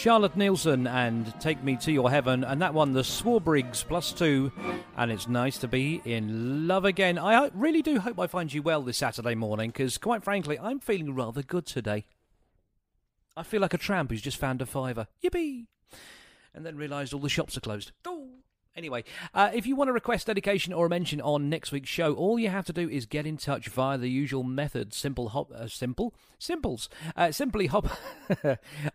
[0.00, 4.50] Charlotte Nilsson and Take Me to Your Heaven, and that one, the Swarbriggs plus two,
[4.96, 7.18] and it's nice to be in love again.
[7.18, 10.80] I really do hope I find you well this Saturday morning, because quite frankly, I'm
[10.80, 12.06] feeling rather good today.
[13.36, 15.06] I feel like a tramp who's just found a fiver.
[15.22, 15.66] Yippee!
[16.54, 17.92] And then realised all the shops are closed.
[18.76, 19.02] Anyway,
[19.34, 22.38] uh, if you want to request dedication or a mention on next week's show, all
[22.38, 24.94] you have to do is get in touch via the usual method.
[24.94, 26.88] Simple hop, uh, simple, simples.
[27.16, 27.88] Uh, simply hop.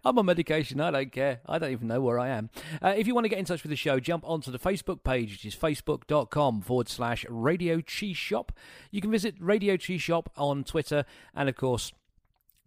[0.05, 0.79] I'm on medication.
[0.79, 1.41] I don't care.
[1.45, 2.49] I don't even know where I am.
[2.81, 5.03] Uh, if you want to get in touch with the show, jump onto the Facebook
[5.03, 8.53] page, which is facebook.com forward slash Radio Cheese Shop.
[8.91, 11.05] You can visit Radio Cheese Shop on Twitter,
[11.35, 11.91] and of course.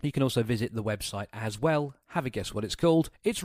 [0.01, 1.93] You can also visit the website as well.
[2.11, 3.11] Have a guess what it's called.
[3.25, 3.43] It's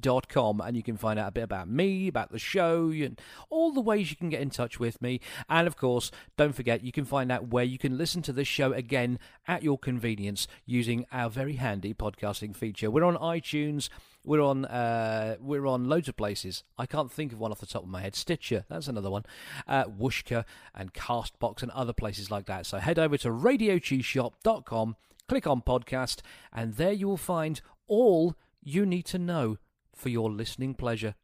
[0.00, 3.20] radiocheeseshop.com and you can find out a bit about me, about the show, and
[3.50, 5.20] all the ways you can get in touch with me.
[5.48, 8.48] And of course, don't forget you can find out where you can listen to this
[8.48, 12.90] show again at your convenience using our very handy podcasting feature.
[12.90, 13.88] We're on iTunes.
[14.24, 16.64] We're on uh, we're on loads of places.
[16.76, 18.16] I can't think of one off the top of my head.
[18.16, 19.24] Stitcher, that's another one.
[19.68, 20.44] Uh, Wooshka
[20.74, 22.66] and Castbox and other places like that.
[22.66, 24.96] So head over to radiocheeseshop.com,
[25.28, 26.22] click on podcast,
[26.52, 28.34] and there you will find all
[28.64, 29.58] you need to know
[29.96, 31.14] for your listening pleasure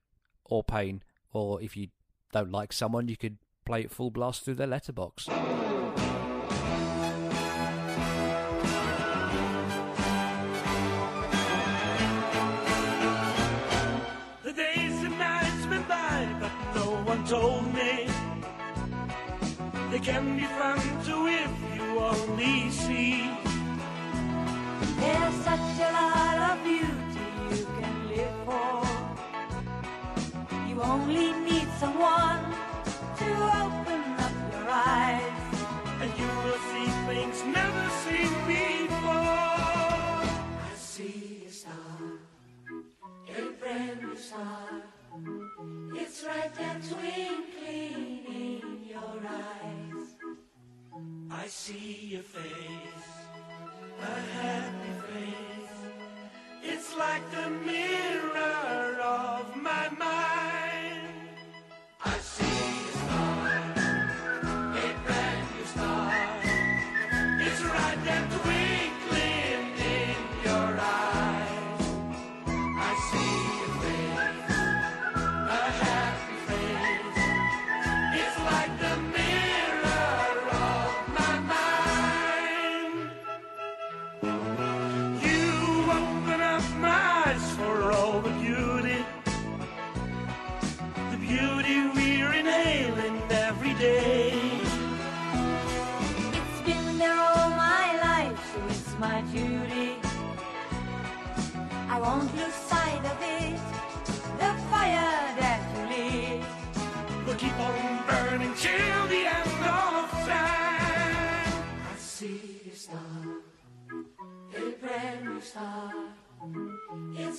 [0.45, 1.03] or pain.
[1.33, 1.89] Or if you
[2.33, 5.27] don't like someone, you could play it full blast through their letterbox.
[5.27, 5.33] The
[14.53, 18.09] days and nights went by, but no one told me
[19.91, 23.29] they can be fun too if you only see.
[24.99, 26.32] There's such a lot
[30.83, 32.43] only need someone
[33.19, 33.31] to
[33.63, 35.33] open up your eyes.
[36.01, 39.11] And you will see things never seen before.
[40.69, 41.99] I see a star,
[43.29, 44.83] a brand new star.
[45.95, 50.07] It's right there twinkling in your eyes.
[51.31, 53.09] I see your face,
[54.01, 55.79] a happy face.
[56.63, 58.92] It's like the mirror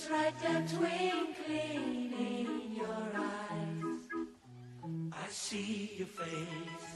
[0.04, 4.02] It's right there twinkling in your eyes.
[5.14, 6.90] I see your face,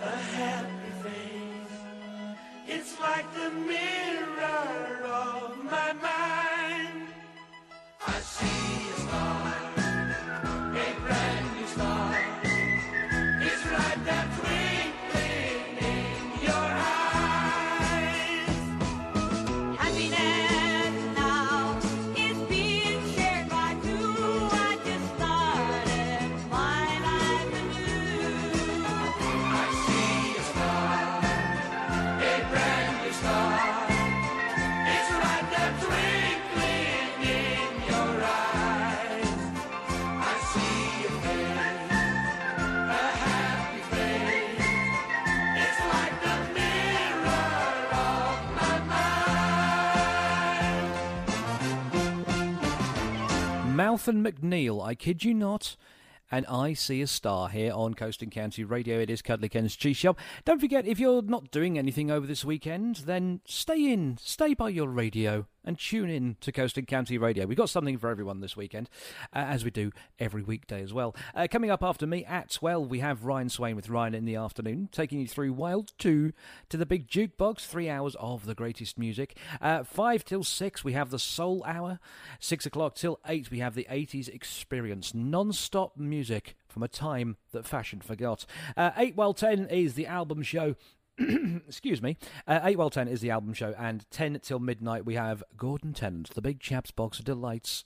[0.00, 1.80] a happy face.
[2.68, 6.51] It's like the mirror of my mind.
[53.92, 55.76] And MacNeal, I kid you not.
[56.30, 58.98] And I see a star here on Coast and County Radio.
[58.98, 60.18] It is Cuddly Ken's Cheese Shop.
[60.46, 64.70] Don't forget, if you're not doing anything over this weekend, then stay in, stay by
[64.70, 67.46] your radio, and tune in to Coast and County Radio.
[67.46, 68.88] We've got something for everyone this weekend,
[69.34, 71.14] uh, as we do every weekday as well.
[71.34, 74.36] Uh, coming up after me at 12, we have Ryan Swain with Ryan in the
[74.36, 76.32] afternoon, taking you through Wild 2
[76.68, 79.36] to the big jukebox, three hours of the greatest music.
[79.60, 81.98] Uh, 5 till 6, we have the Soul Hour.
[82.40, 87.36] 6 o'clock till 8, we have the 80s Experience, non stop music from a time
[87.52, 88.46] that fashion forgot.
[88.76, 90.74] Uh, 8 well 10 is the album show.
[91.68, 92.16] Excuse me.
[92.46, 95.92] Uh, 8 well 10 is the album show, and 10 till midnight we have Gordon
[95.92, 97.84] Tennant, the big chap's box of delights,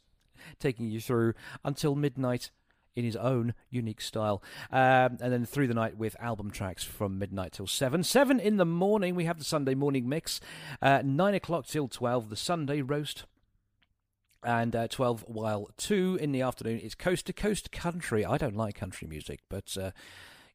[0.59, 1.35] taking you through
[1.65, 2.51] until midnight
[2.95, 4.43] in his own unique style.
[4.71, 8.03] Um, and then through the night with album tracks from midnight till 7.
[8.03, 10.41] 7 in the morning, we have the Sunday morning mix.
[10.81, 13.25] Uh, 9 o'clock till 12, the Sunday roast.
[14.43, 18.25] And uh, 12 while 2 in the afternoon is Coast to Coast Country.
[18.25, 19.77] I don't like country music, but.
[19.77, 19.91] Uh,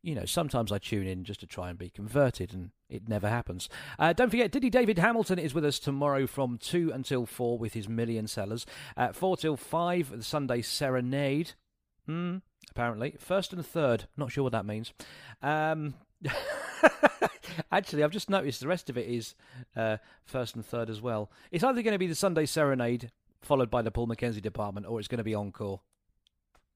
[0.04, 3.30] you know, sometimes I tune in just to try and be converted, and it never
[3.30, 3.70] happens.
[4.00, 7.74] Uh, don't forget, Diddy David Hamilton is with us tomorrow from 2 until 4 with
[7.74, 8.66] his million sellers.
[8.98, 11.54] Uh, 4 till 5, the Sunday Serenade.
[12.08, 12.38] Hmm,
[12.72, 13.16] apparently.
[13.20, 14.08] First and third.
[14.18, 14.94] Not sure what that means.
[15.42, 15.96] Um.
[17.72, 19.36] Actually, I've just noticed the rest of it is
[19.76, 21.32] uh, first and third as well.
[21.52, 23.12] It's either going to be the Sunday Serenade,
[23.42, 25.82] followed by the Paul Mackenzie department, or it's going to be Encore.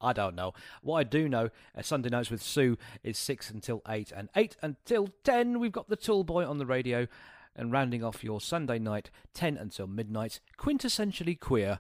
[0.02, 0.54] I don't know.
[0.82, 4.58] What I do know, uh, Sunday nights with Sue is 6 until 8, and 8
[4.62, 7.08] until 10, we've got the Tool Boy on the radio,
[7.56, 11.80] and rounding off your Sunday night, 10 until midnight, quintessentially queer.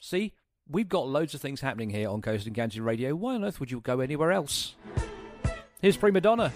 [0.00, 0.32] See,
[0.68, 3.14] we've got loads of things happening here on Coast and County Radio.
[3.14, 4.74] Why on earth would you go anywhere else?
[5.80, 6.52] Here's Prima Donna.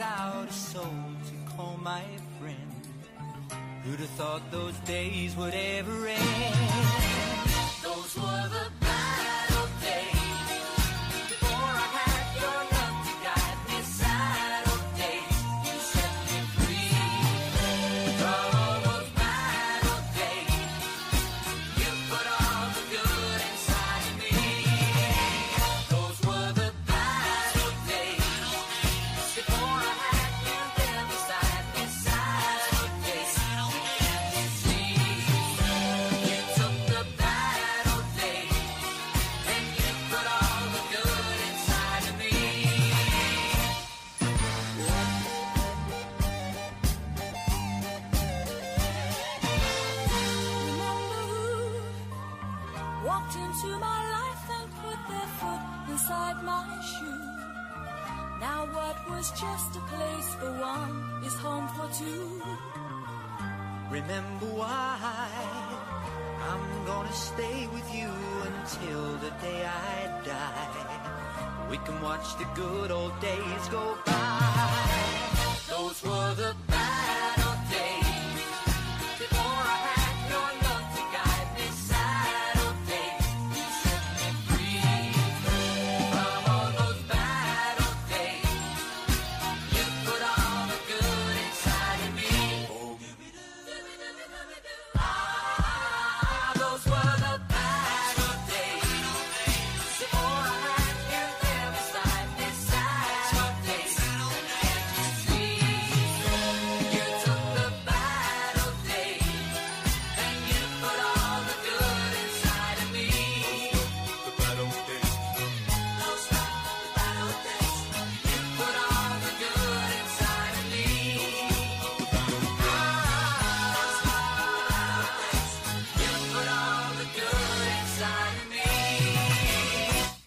[0.00, 2.00] without a soul to call my
[2.38, 2.56] friend.
[3.84, 7.19] Who'd have thought those days would ever end?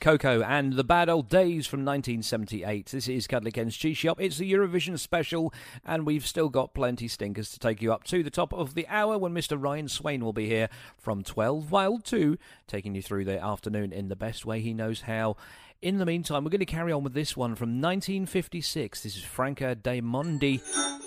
[0.03, 2.87] Coco and the Bad Old Days from 1978.
[2.87, 4.19] This is Cuddly Ken's Cheese Shop.
[4.19, 5.53] It's the Eurovision special,
[5.85, 8.85] and we've still got plenty stinkers to take you up to the top of the
[8.89, 9.55] hour when Mr.
[9.57, 10.67] Ryan Swain will be here
[10.97, 15.03] from 12 wild 2, taking you through the afternoon in the best way he knows
[15.03, 15.37] how.
[15.81, 19.03] In the meantime, we're going to carry on with this one from 1956.
[19.03, 20.59] This is Franca Raimondi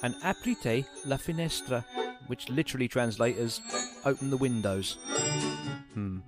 [0.02, 1.84] and Aprite le Finestre,
[2.28, 3.60] which literally translates as
[4.06, 4.96] open the windows.
[5.92, 6.20] Hmm.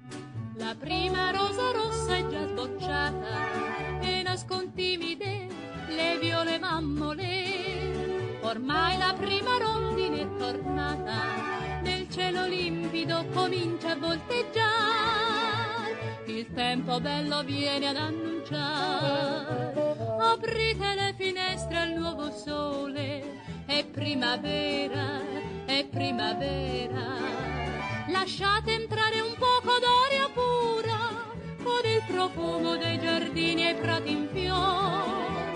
[8.48, 14.64] Ormai la prima rondine è tornata, nel cielo limpido comincia a volteggiare,
[16.24, 19.74] il tempo bello viene ad annunciare.
[20.18, 25.20] Aprite le finestre al nuovo sole, è primavera,
[25.66, 27.04] è primavera.
[28.08, 30.96] Lasciate entrare un poco d'aria pura,
[31.62, 35.47] con il profumo dei giardini e prati in fiore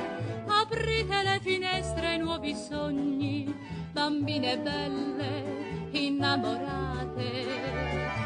[0.82, 3.54] aprite le finestre ai nuovi sogni,
[3.92, 7.46] bambine belle, innamorate.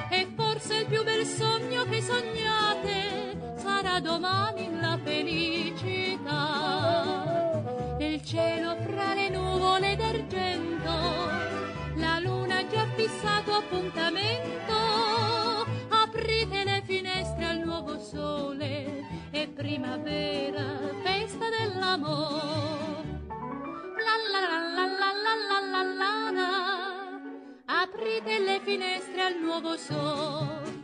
[0.08, 6.34] E forse il più bel sogno che sognate sarà domani la felicità.
[7.98, 10.94] Nel cielo fra le nuvole d'argento,
[11.96, 14.72] la luna ha già fissato appuntamento,
[15.90, 19.05] aprite le finestre al nuovo sole
[19.42, 20.64] è primavera,
[21.02, 23.04] festa dell'amore.
[24.06, 27.82] La la la la la la la la la.
[27.82, 30.74] Aprite le finestre al nuovo sole.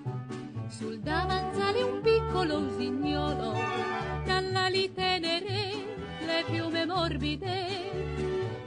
[0.68, 3.58] Sul davanzale un piccolo usignolo,
[4.26, 5.70] dall'ali tenere
[6.20, 7.90] le piume morbide.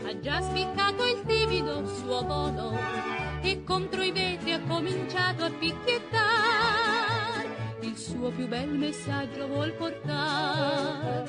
[0.03, 2.77] Ha già spiccato il timido suo volo
[3.41, 6.84] e contro i vetri ha cominciato a picchiettare.
[8.25, 11.23] Suo più bel messaggio vuol portare.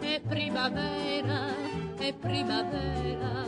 [0.00, 1.54] È primavera,
[1.98, 3.44] è primavera.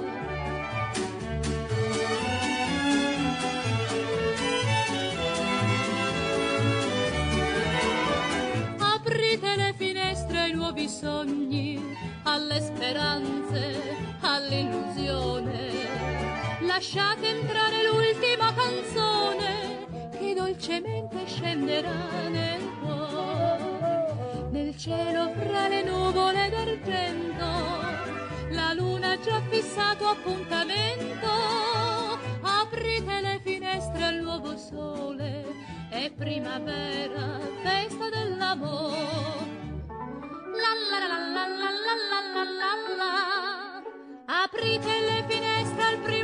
[8.78, 11.82] Aprite le finestre ai nuovi sogni,
[12.22, 15.77] alle speranze, all'illusione.
[16.68, 19.86] Lasciate entrare l'ultima canzone
[20.18, 24.48] che dolcemente scenderà nel cuore.
[24.50, 27.46] Nel cielo fra le nuvole d'argento,
[28.50, 31.26] la luna ha già fissato appuntamento.
[32.42, 35.46] Aprite le finestre al nuovo sole,
[35.88, 39.56] è primavera, festa dell'amore.
[40.52, 43.16] La la la la la la la la la la.
[44.44, 46.17] Aprite le finestre al primo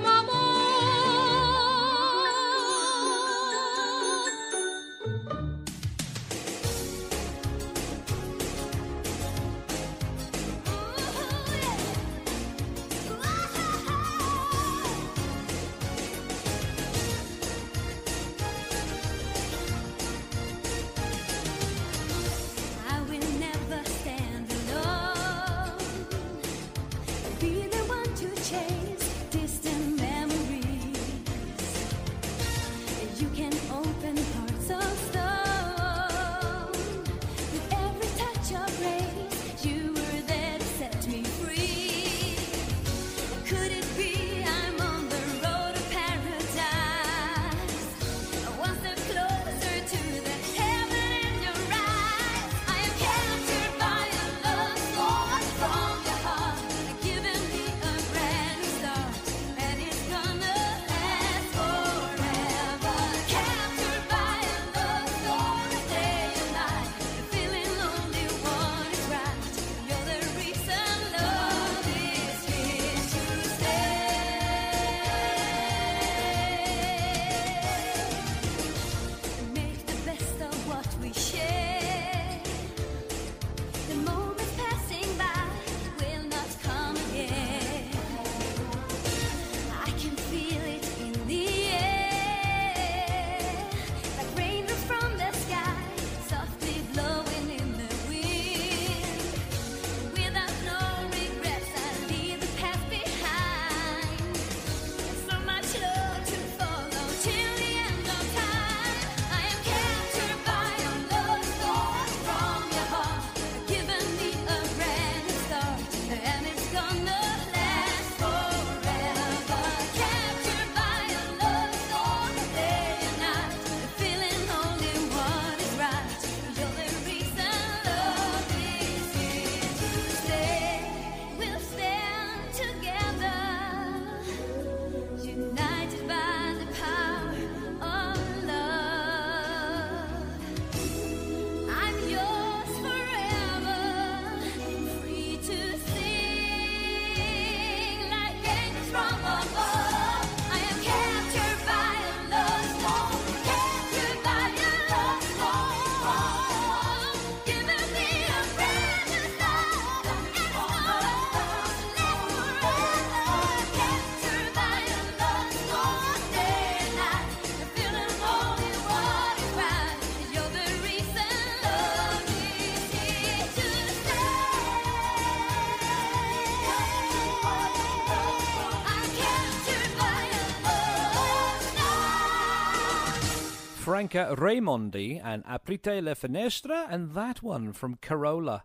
[183.95, 188.65] Franca Raimondi and Aprite le Finestre, and that one from Corolla.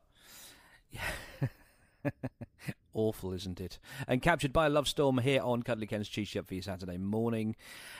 [2.95, 3.77] Awful, isn't it?
[4.07, 6.97] And captured by a love storm here on Cuddly Ken's Cheese Shop for your Saturday
[6.97, 7.55] morning.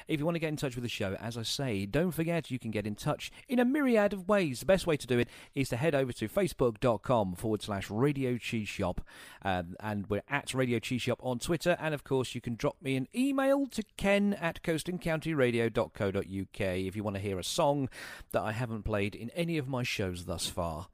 [0.10, 2.50] If you want to get in touch with the show, as I say, don't forget
[2.50, 4.60] you can get in touch in a myriad of ways.
[4.60, 8.38] The best way to do it is to head over to facebook.com forward slash Radio
[8.38, 9.02] Cheese Shop.
[9.44, 11.78] Um, and we're at Radio Cheese Shop on Twitter.
[11.80, 17.04] And of course, you can drop me an email to ken at coastandcountyradio.co.uk if you
[17.04, 17.88] want to hear a song
[18.32, 20.88] that I haven't played in any of my shows thus far.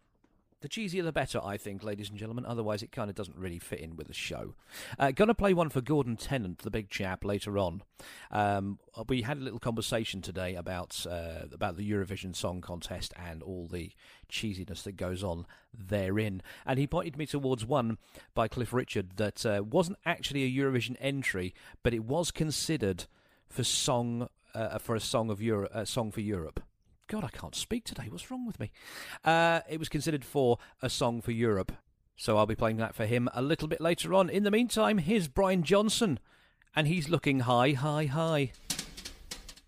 [0.66, 2.44] The cheesier the better, I think, ladies and gentlemen.
[2.44, 4.56] Otherwise, it kind of doesn't really fit in with the show.
[4.98, 7.84] Uh, gonna play one for Gordon Tennant, the big chap, later on.
[8.32, 13.44] Um, we had a little conversation today about uh, about the Eurovision Song Contest and
[13.44, 13.92] all the
[14.28, 16.42] cheesiness that goes on therein.
[16.66, 18.00] And he pointed me towards one
[18.34, 23.06] by Cliff Richard that uh, wasn't actually a Eurovision entry, but it was considered
[23.48, 26.64] for song uh, for a song of Euro- a song for Europe.
[27.08, 28.08] God, I can't speak today.
[28.10, 28.72] What's wrong with me?
[29.24, 31.72] Uh, it was considered for a song for Europe.
[32.16, 34.28] So I'll be playing that for him a little bit later on.
[34.30, 36.20] In the meantime, here's Bryan Johnson.
[36.76, 38.54] And he's looking high, high, high.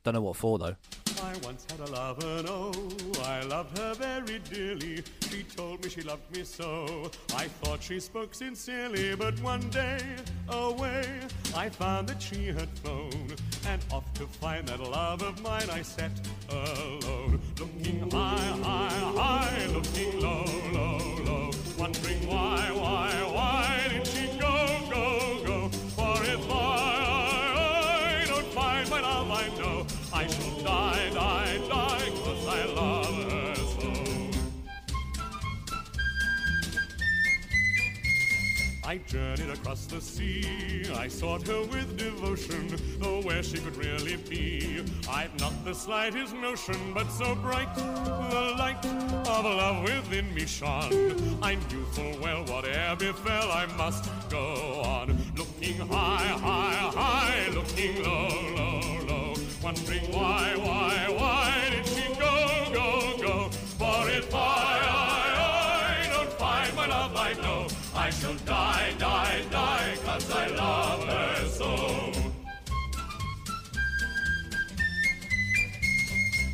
[0.03, 0.75] Don't know what for, though.
[1.21, 2.71] I once had a lover, and oh,
[3.23, 5.03] I loved her very dearly.
[5.29, 7.11] She told me she loved me so.
[7.35, 9.99] I thought she spoke sincerely, but one day,
[10.49, 11.05] away,
[11.55, 13.35] I found that she had flown.
[13.67, 16.11] And off to find that love of mine, I sat
[16.49, 17.39] alone.
[17.59, 18.89] Looking high, high,
[19.21, 20.66] high, looking low.
[38.97, 40.83] I journeyed across the sea.
[40.95, 46.33] I sought her with devotion, though where she could really be, I've not the slightest
[46.33, 46.95] notion.
[46.95, 51.37] But so bright the light of love within me shone.
[51.43, 58.03] I knew full well whate'er befell, I must go on, looking high, high, high, looking
[58.03, 61.56] low, low, low, wondering why, why, why
[68.07, 72.11] I shall die, die, die, cause I love her so.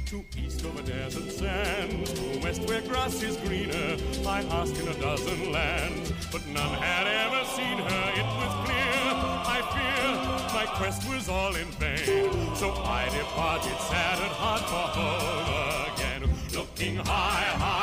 [0.07, 4.99] To east over desert sands, to west where grass is greener, I asked in a
[4.99, 8.05] dozen lands, but none had ever seen her.
[8.21, 9.03] It was clear,
[9.45, 12.31] I fear, my quest was all in vain.
[12.55, 16.21] So I departed sad at heart for home again,
[16.55, 17.82] looking high, high,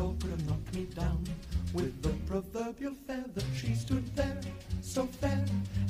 [0.00, 1.22] Have knocked me down
[1.74, 3.42] with the proverbial feather.
[3.54, 4.40] She stood there,
[4.80, 5.44] so fair,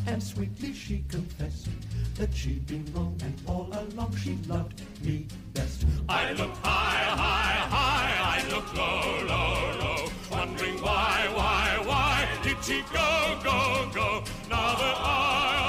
[0.08, 1.68] and sweetly she confessed
[2.16, 5.84] that she'd been wrong, and all along she loved me best.
[6.08, 12.56] I looked high, high, high, I looked low, low, low, wondering why, why, why did
[12.64, 14.24] she go, go, go?
[14.50, 15.59] Now that I,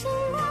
[0.00, 0.49] 希望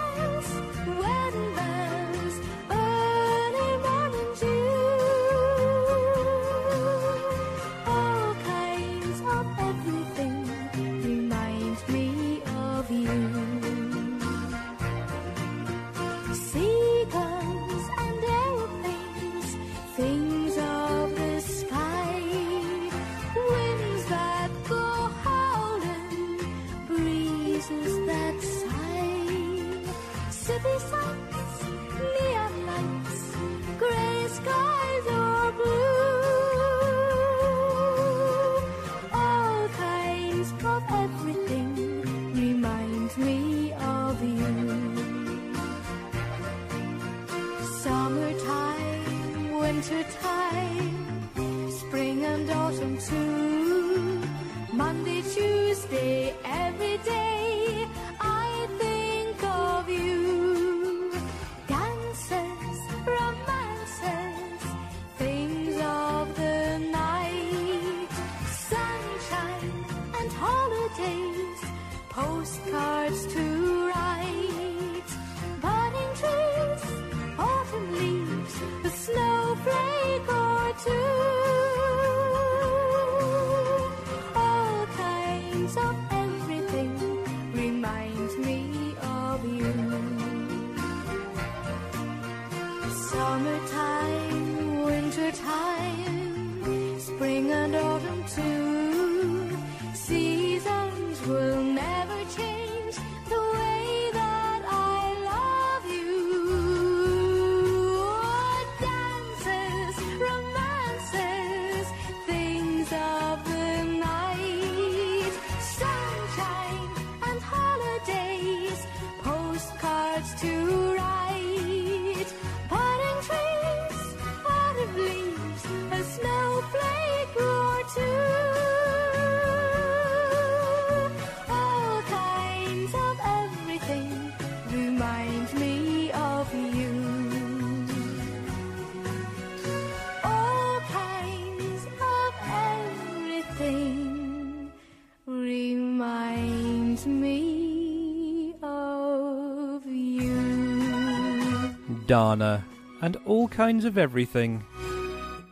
[152.09, 152.65] Dana,
[153.03, 154.65] and all kinds of everything.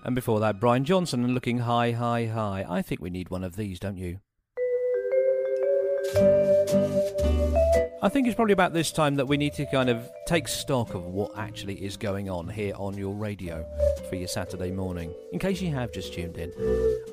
[0.03, 2.65] And before that, Bryan Johnson and looking high, high, high.
[2.67, 4.17] I think we need one of these, don't you?
[8.01, 10.95] I think it's probably about this time that we need to kind of take stock
[10.95, 13.63] of what actually is going on here on your radio
[14.09, 15.13] for your Saturday morning.
[15.31, 16.51] In case you have just tuned in,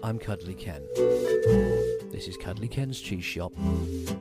[0.02, 0.80] I'm Cuddly Ken.
[2.14, 3.52] This is Cuddly Ken's Cheese Shop,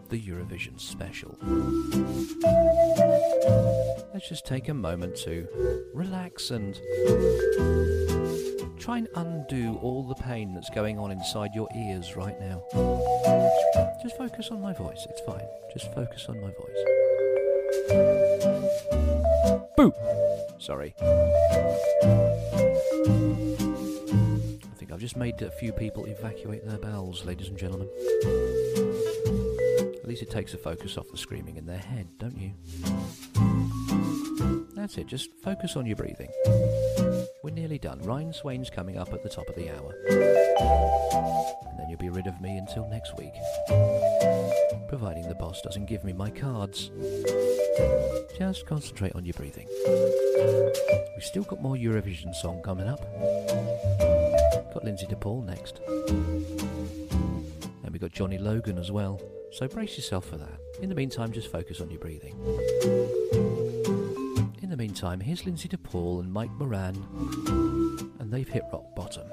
[0.09, 1.37] the Eurovision special.
[4.15, 5.47] Let's just take a moment to
[5.93, 6.73] relax and
[8.79, 12.63] try and undo all the pain that's going on inside your ears right now.
[14.01, 15.45] Just focus on my voice, it's fine.
[15.71, 16.83] Just focus on my voice.
[19.77, 19.93] Boo!
[20.57, 20.95] Sorry.
[25.03, 27.89] Just made a few people evacuate their bowels, ladies and gentlemen.
[30.01, 32.53] At least it takes the focus off the screaming in their head, don't you?
[34.77, 36.29] That's it, just focus on your breathing.
[37.43, 37.99] We're nearly done.
[38.03, 39.93] Ryan Swain's coming up at the top of the hour.
[41.69, 43.33] And then you'll be rid of me until next week.
[44.87, 46.91] Providing the boss doesn't give me my cards.
[48.37, 49.67] Just concentrate on your breathing.
[49.85, 53.01] We've still got more Eurovision song coming up.
[54.73, 55.79] Got Lynsey de Paul next.
[55.87, 59.21] And we've got Johnny Logan as well.
[59.51, 60.59] So brace yourself for that.
[60.81, 62.35] In the meantime, just focus on your breathing.
[64.61, 66.95] In the meantime, here's Lynsey de Paul and Mike Moran,
[68.19, 69.27] and they've hit rock bottom.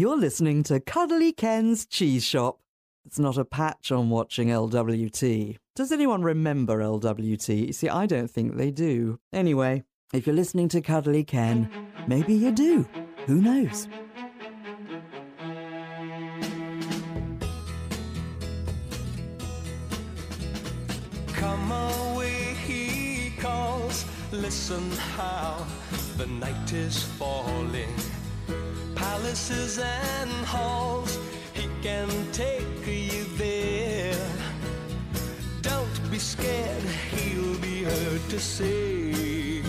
[0.00, 2.58] You're listening to Cuddly Ken's Cheese Shop.
[3.04, 5.58] It's not a patch on watching LWT.
[5.76, 7.66] Does anyone remember LWT?
[7.66, 9.20] You See, I don't think they do.
[9.30, 11.68] Anyway, if you're listening to Cuddly Ken,
[12.06, 12.88] maybe you do.
[13.26, 13.88] Who knows?
[21.34, 24.06] Come away, he calls.
[24.32, 25.66] Listen how
[26.16, 27.94] the night is falling.
[29.00, 31.18] Palaces and halls,
[31.54, 34.26] he can take you there.
[35.62, 36.82] Don't be scared,
[37.16, 39.62] he'll be heard to say.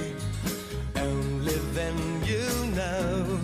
[0.97, 2.45] Only then you
[2.75, 3.39] know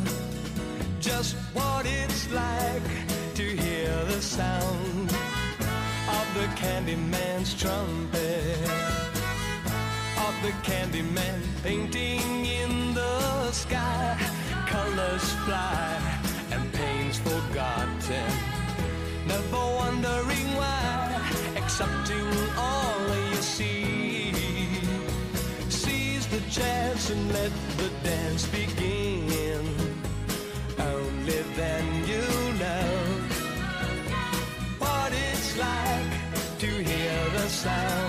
[0.99, 2.89] just what it's like
[3.35, 5.09] to hear the sound
[6.19, 8.69] of the Candyman's trumpet.
[10.27, 14.36] Of the Candyman painting in the sky.
[14.77, 15.99] Colors fly
[16.51, 18.29] and pain's forgotten.
[19.25, 21.19] Never wondering why,
[21.55, 23.01] accepting all
[23.31, 24.33] you see.
[25.67, 29.65] Seize the chance and let the dance begin.
[30.93, 32.25] Only then you
[32.61, 32.91] know
[34.77, 36.13] what it's like
[36.59, 38.06] to hear the sound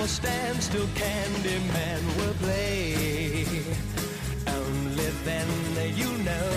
[0.00, 3.44] will stand still, Candyman will play.
[4.46, 5.48] Only then
[5.94, 6.50] you know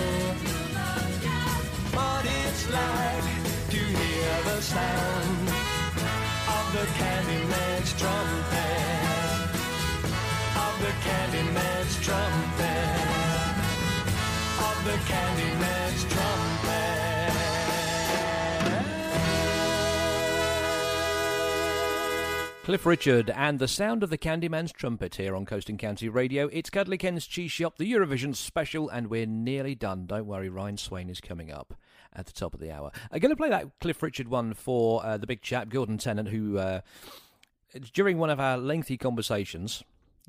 [1.92, 3.28] what it's like
[3.68, 5.48] to hear the sound
[6.56, 7.53] of the Candyman's
[22.64, 26.48] Cliff Richard and the sound of the Candyman's trumpet here on Coast and County Radio.
[26.50, 30.06] It's Cuddly Ken's Cheese Shop, the Eurovision special, and we're nearly done.
[30.06, 31.74] Don't worry, Ryan Swain is coming up
[32.14, 32.90] at the top of the hour.
[33.12, 36.30] I'm going to play that Cliff Richard one for uh, the big chap, Gordon Tennant,
[36.30, 36.80] who, uh,
[37.92, 39.84] during one of our lengthy conversations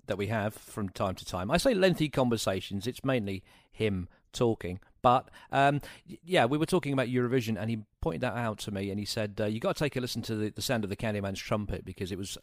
[0.08, 4.82] that we have from time to time, I say lengthy conversations, it's mainly him talking.
[5.06, 8.90] But um, yeah, we were talking about Eurovision, and he pointed that out to me,
[8.90, 10.90] and he said, uh, "You got to take a listen to the, the sound of
[10.90, 12.40] the Candyman's trumpet because it was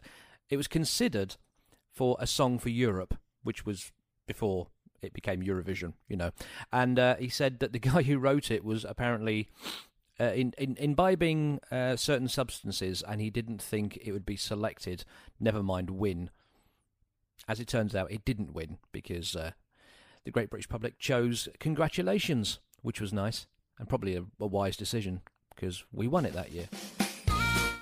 [0.48, 1.34] it was considered
[1.90, 3.90] for a song for Europe, which was
[4.28, 4.68] before
[5.02, 6.30] it became Eurovision, you know."
[6.72, 9.48] And uh, he said that the guy who wrote it was apparently
[10.20, 15.04] uh, in, in imbibing uh, certain substances, and he didn't think it would be selected.
[15.40, 16.30] Never mind win.
[17.48, 19.50] As it turns out, it didn't win because uh,
[20.24, 23.46] the Great British public chose congratulations, which was nice
[23.78, 25.20] and probably a, a wise decision
[25.54, 26.68] because we won it that year.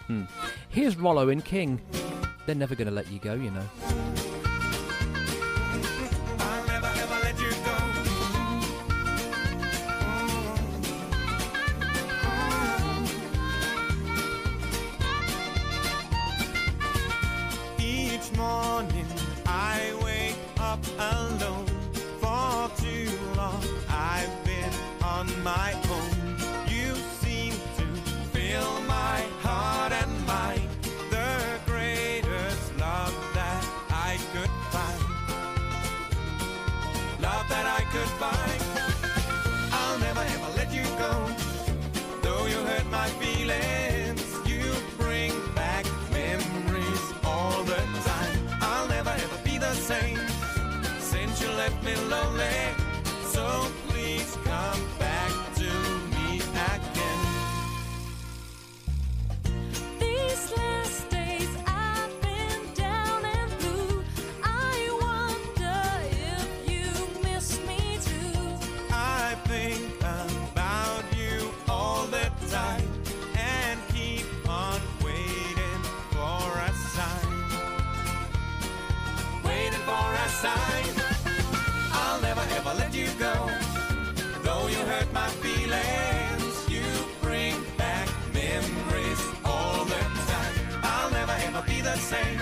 [0.07, 0.25] Hmm.
[0.69, 1.81] Here's Rollo and King.
[2.47, 4.20] They're never going to let you go, you know.
[92.11, 92.41] Same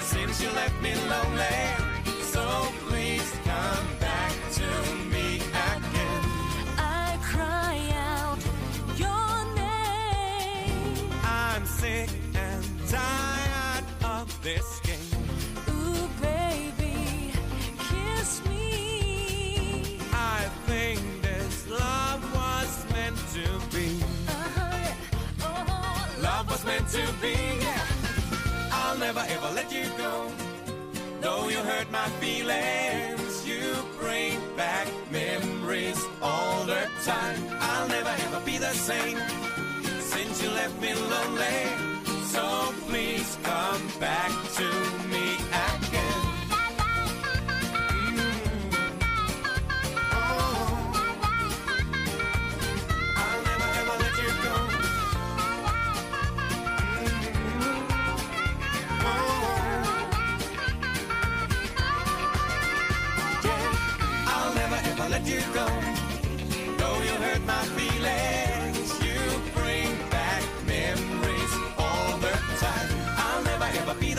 [0.00, 1.77] since you left me lonely.
[29.08, 30.30] Never ever let you go.
[31.22, 33.64] Though you hurt my feelings, you
[33.98, 37.40] bring back memories all the time.
[37.58, 39.18] I'll never ever be the same
[40.12, 41.60] since you left me lonely.
[42.34, 42.44] So
[42.88, 44.68] please come back to
[45.07, 45.07] me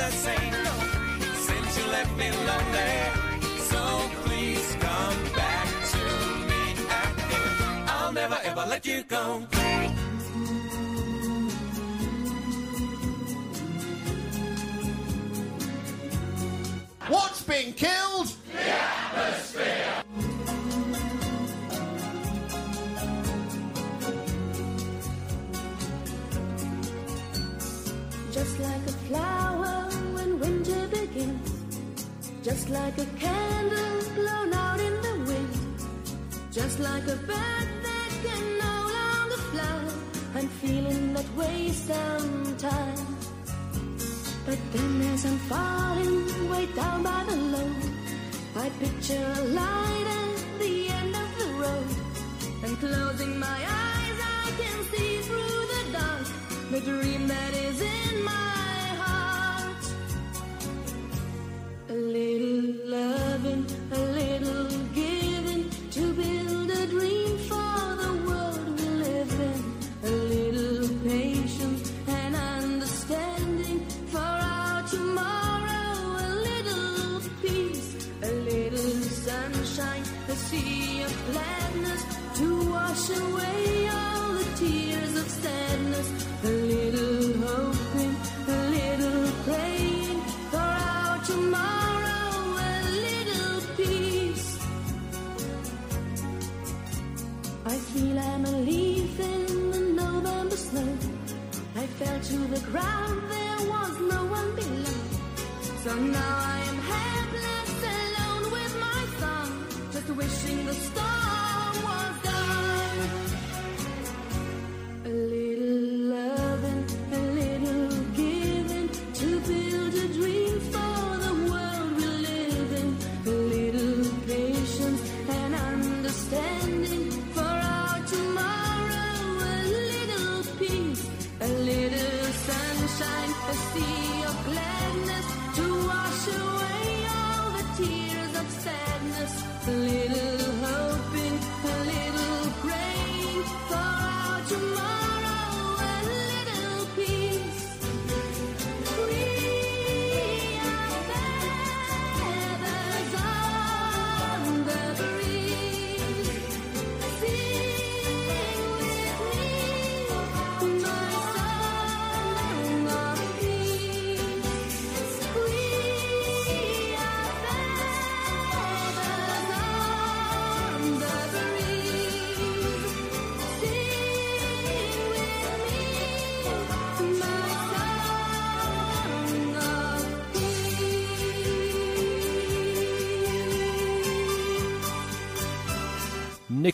[0.10, 0.54] the same
[1.36, 2.94] since you left me lonely.
[3.72, 3.82] So
[4.24, 6.04] please come back to
[6.50, 7.84] me again.
[7.88, 9.46] I'll never ever let you go.
[17.08, 18.30] What's been killed?
[28.32, 29.49] Just like a flower
[32.50, 35.54] Just like a candle blown out in the wind.
[36.52, 39.82] Just like a bird that can no longer fly.
[40.34, 43.32] I'm feeling that way sometimes.
[44.48, 47.84] But then as I'm falling way down by the load,
[48.56, 51.92] I picture a light at the end of the road.
[52.64, 56.28] And closing my eyes, I can see through the dark
[56.72, 58.09] the dream that is in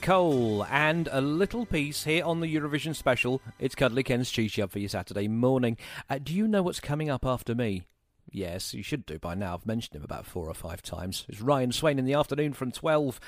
[0.05, 3.41] Nicole and a little peace here on the Eurovision special.
[3.57, 5.77] It's Cuddly Ken's Cheese Shop for your Saturday morning.
[6.07, 7.87] Uh, do you know what's coming up after me?
[8.29, 9.55] Yes, you should do by now.
[9.55, 11.25] I've mentioned him about four or five times.
[11.27, 13.19] It's Ryan Swain in the afternoon from 12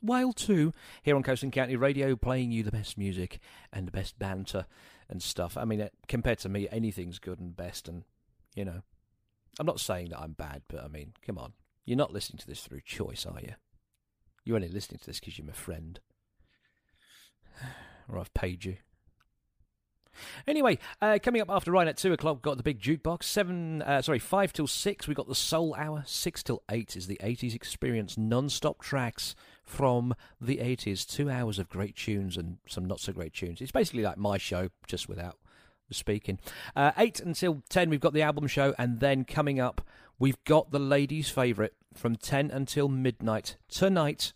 [0.00, 3.38] while 2 here on Coast and County Radio playing you the best music
[3.72, 4.66] and the best banter
[5.08, 5.56] and stuff.
[5.56, 8.04] I mean, uh, compared to me, anything's good and best and,
[8.54, 8.82] you know.
[9.58, 11.54] I'm not saying that I'm bad, but I mean, come on.
[11.86, 13.54] You're not listening to this through choice, are you?
[14.44, 15.98] You're only listening to this because you're my friend.
[18.08, 18.76] Or I've paid you.
[20.46, 23.24] Anyway, uh, coming up after Ryan at two o'clock, got the big jukebox.
[23.24, 25.06] Seven, uh, sorry, five till six.
[25.06, 26.04] We got the Soul Hour.
[26.06, 29.34] Six till eight is the '80s experience, non-stop tracks
[29.64, 31.06] from the '80s.
[31.06, 33.60] Two hours of great tunes and some not so great tunes.
[33.60, 35.38] It's basically like my show, just without
[35.90, 36.38] speaking.
[36.74, 39.86] Uh, eight until ten, we've got the album show, and then coming up,
[40.18, 44.32] we've got the ladies' favourite from ten until midnight tonight.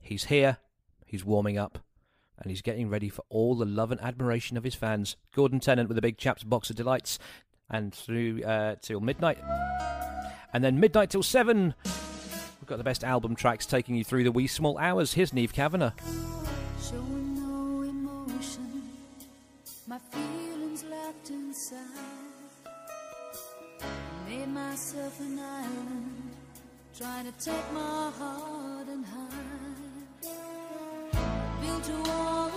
[0.00, 0.58] He's here.
[1.04, 1.78] He's warming up
[2.40, 5.16] and he's getting ready for all the love and admiration of his fans.
[5.34, 7.18] Gordon Tennant with the Big Chaps Box of Delights,
[7.70, 9.38] and through uh, till midnight,
[10.52, 11.74] and then midnight till seven.
[11.84, 15.14] We've got the best album tracks taking you through the wee small hours.
[15.14, 15.92] Here's Niamh Kavanagh.
[19.86, 21.78] My feelings locked inside.
[24.28, 26.30] Made myself an island,
[26.98, 28.67] trying to take my heart
[31.88, 32.47] Built a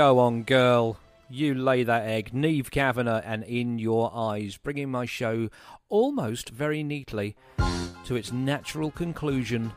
[0.00, 0.96] Go on, girl.
[1.28, 2.30] You lay that egg.
[2.32, 5.50] Niamh Kavanagh and In Your Eyes, bringing my show
[5.90, 7.36] almost very neatly
[8.06, 9.72] to its natural conclusion.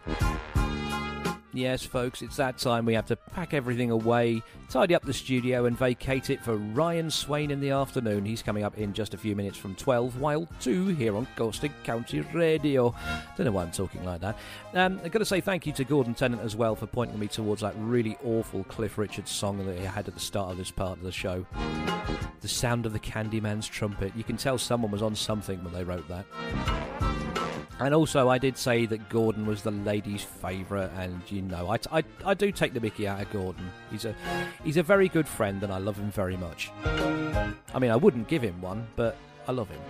[1.55, 5.65] Yes, folks, it's that time we have to pack everything away, tidy up the studio,
[5.65, 8.25] and vacate it for Ryan Swain in the afternoon.
[8.25, 11.63] He's coming up in just a few minutes from 12, while 2 here on Coast
[11.63, 12.95] and County Radio.
[13.37, 14.35] Don't know why I'm talking like that.
[14.73, 17.27] Um, I've got to say thank you to Gordon Tennant as well for pointing me
[17.27, 20.71] towards that really awful Cliff Richard song that he had at the start of this
[20.71, 21.45] part of the show.
[22.41, 24.11] The sound of the Candyman's trumpet.
[24.15, 26.25] You can tell someone was on something when they wrote that.
[27.79, 31.99] And also, I did say that Gordon was the ladies' favourite, and you know, I,
[31.99, 33.69] I, I do take the Mickey out of Gordon.
[33.91, 34.15] He's a
[34.63, 36.71] he's a very good friend, and I love him very much.
[36.85, 39.17] I mean, I wouldn't give him one, but
[39.47, 39.81] I love him.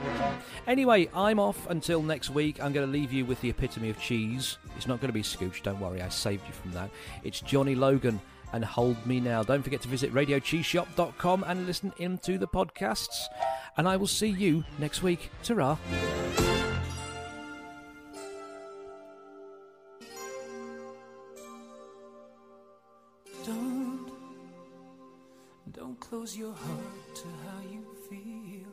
[0.67, 2.61] Anyway, I'm off until next week.
[2.63, 4.57] I'm going to leave you with the epitome of cheese.
[4.77, 6.89] It's not going to be Scooch, don't worry, I saved you from that.
[7.23, 8.19] It's Johnny Logan
[8.53, 9.43] and Hold Me Now.
[9.43, 13.25] Don't forget to visit radiocheeseshop.com and listen in to the podcasts.
[13.77, 15.31] And I will see you next week.
[15.43, 15.77] Ta-ra.
[26.23, 28.69] Close your heart to how you feel.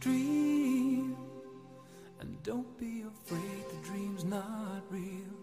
[0.00, 1.14] Dream,
[2.20, 5.34] and Don't be afraid, the dream's not real.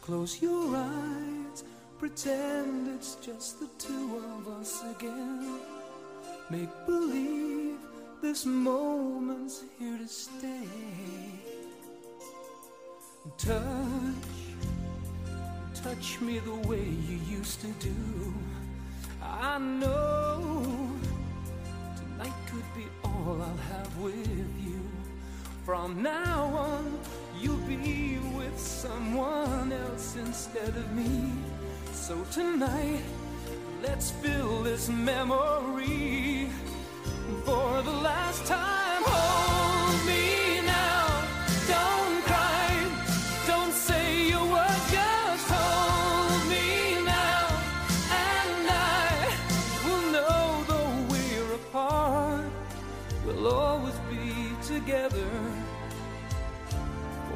[0.00, 1.64] Close your eyes,
[1.98, 5.60] pretend it's just the two of us again.
[6.48, 7.76] Make believe
[8.22, 10.68] this moment's here to stay.
[13.36, 14.38] Touch,
[15.74, 17.94] touch me the way you used to do.
[19.24, 20.90] I know
[21.96, 24.80] tonight could be all I'll have with you.
[25.64, 26.98] From now on,
[27.40, 31.32] you'll be with someone else instead of me.
[31.92, 33.02] So tonight,
[33.82, 36.50] let's fill this memory
[37.44, 39.02] for the last time.
[39.06, 39.43] Hold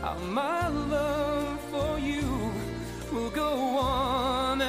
[0.00, 2.52] How my love for you
[3.12, 4.62] will go on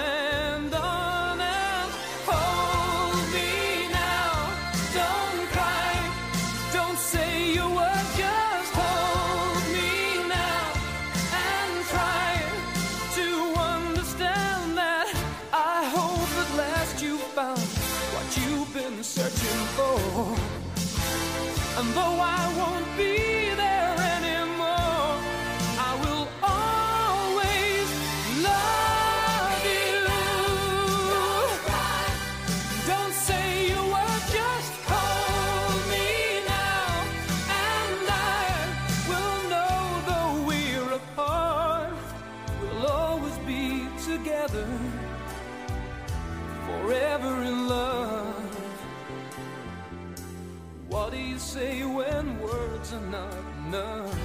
[53.69, 54.15] enough?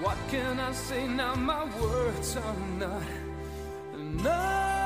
[0.00, 1.34] What can I say now?
[1.34, 3.02] My words are not
[3.94, 4.81] enough.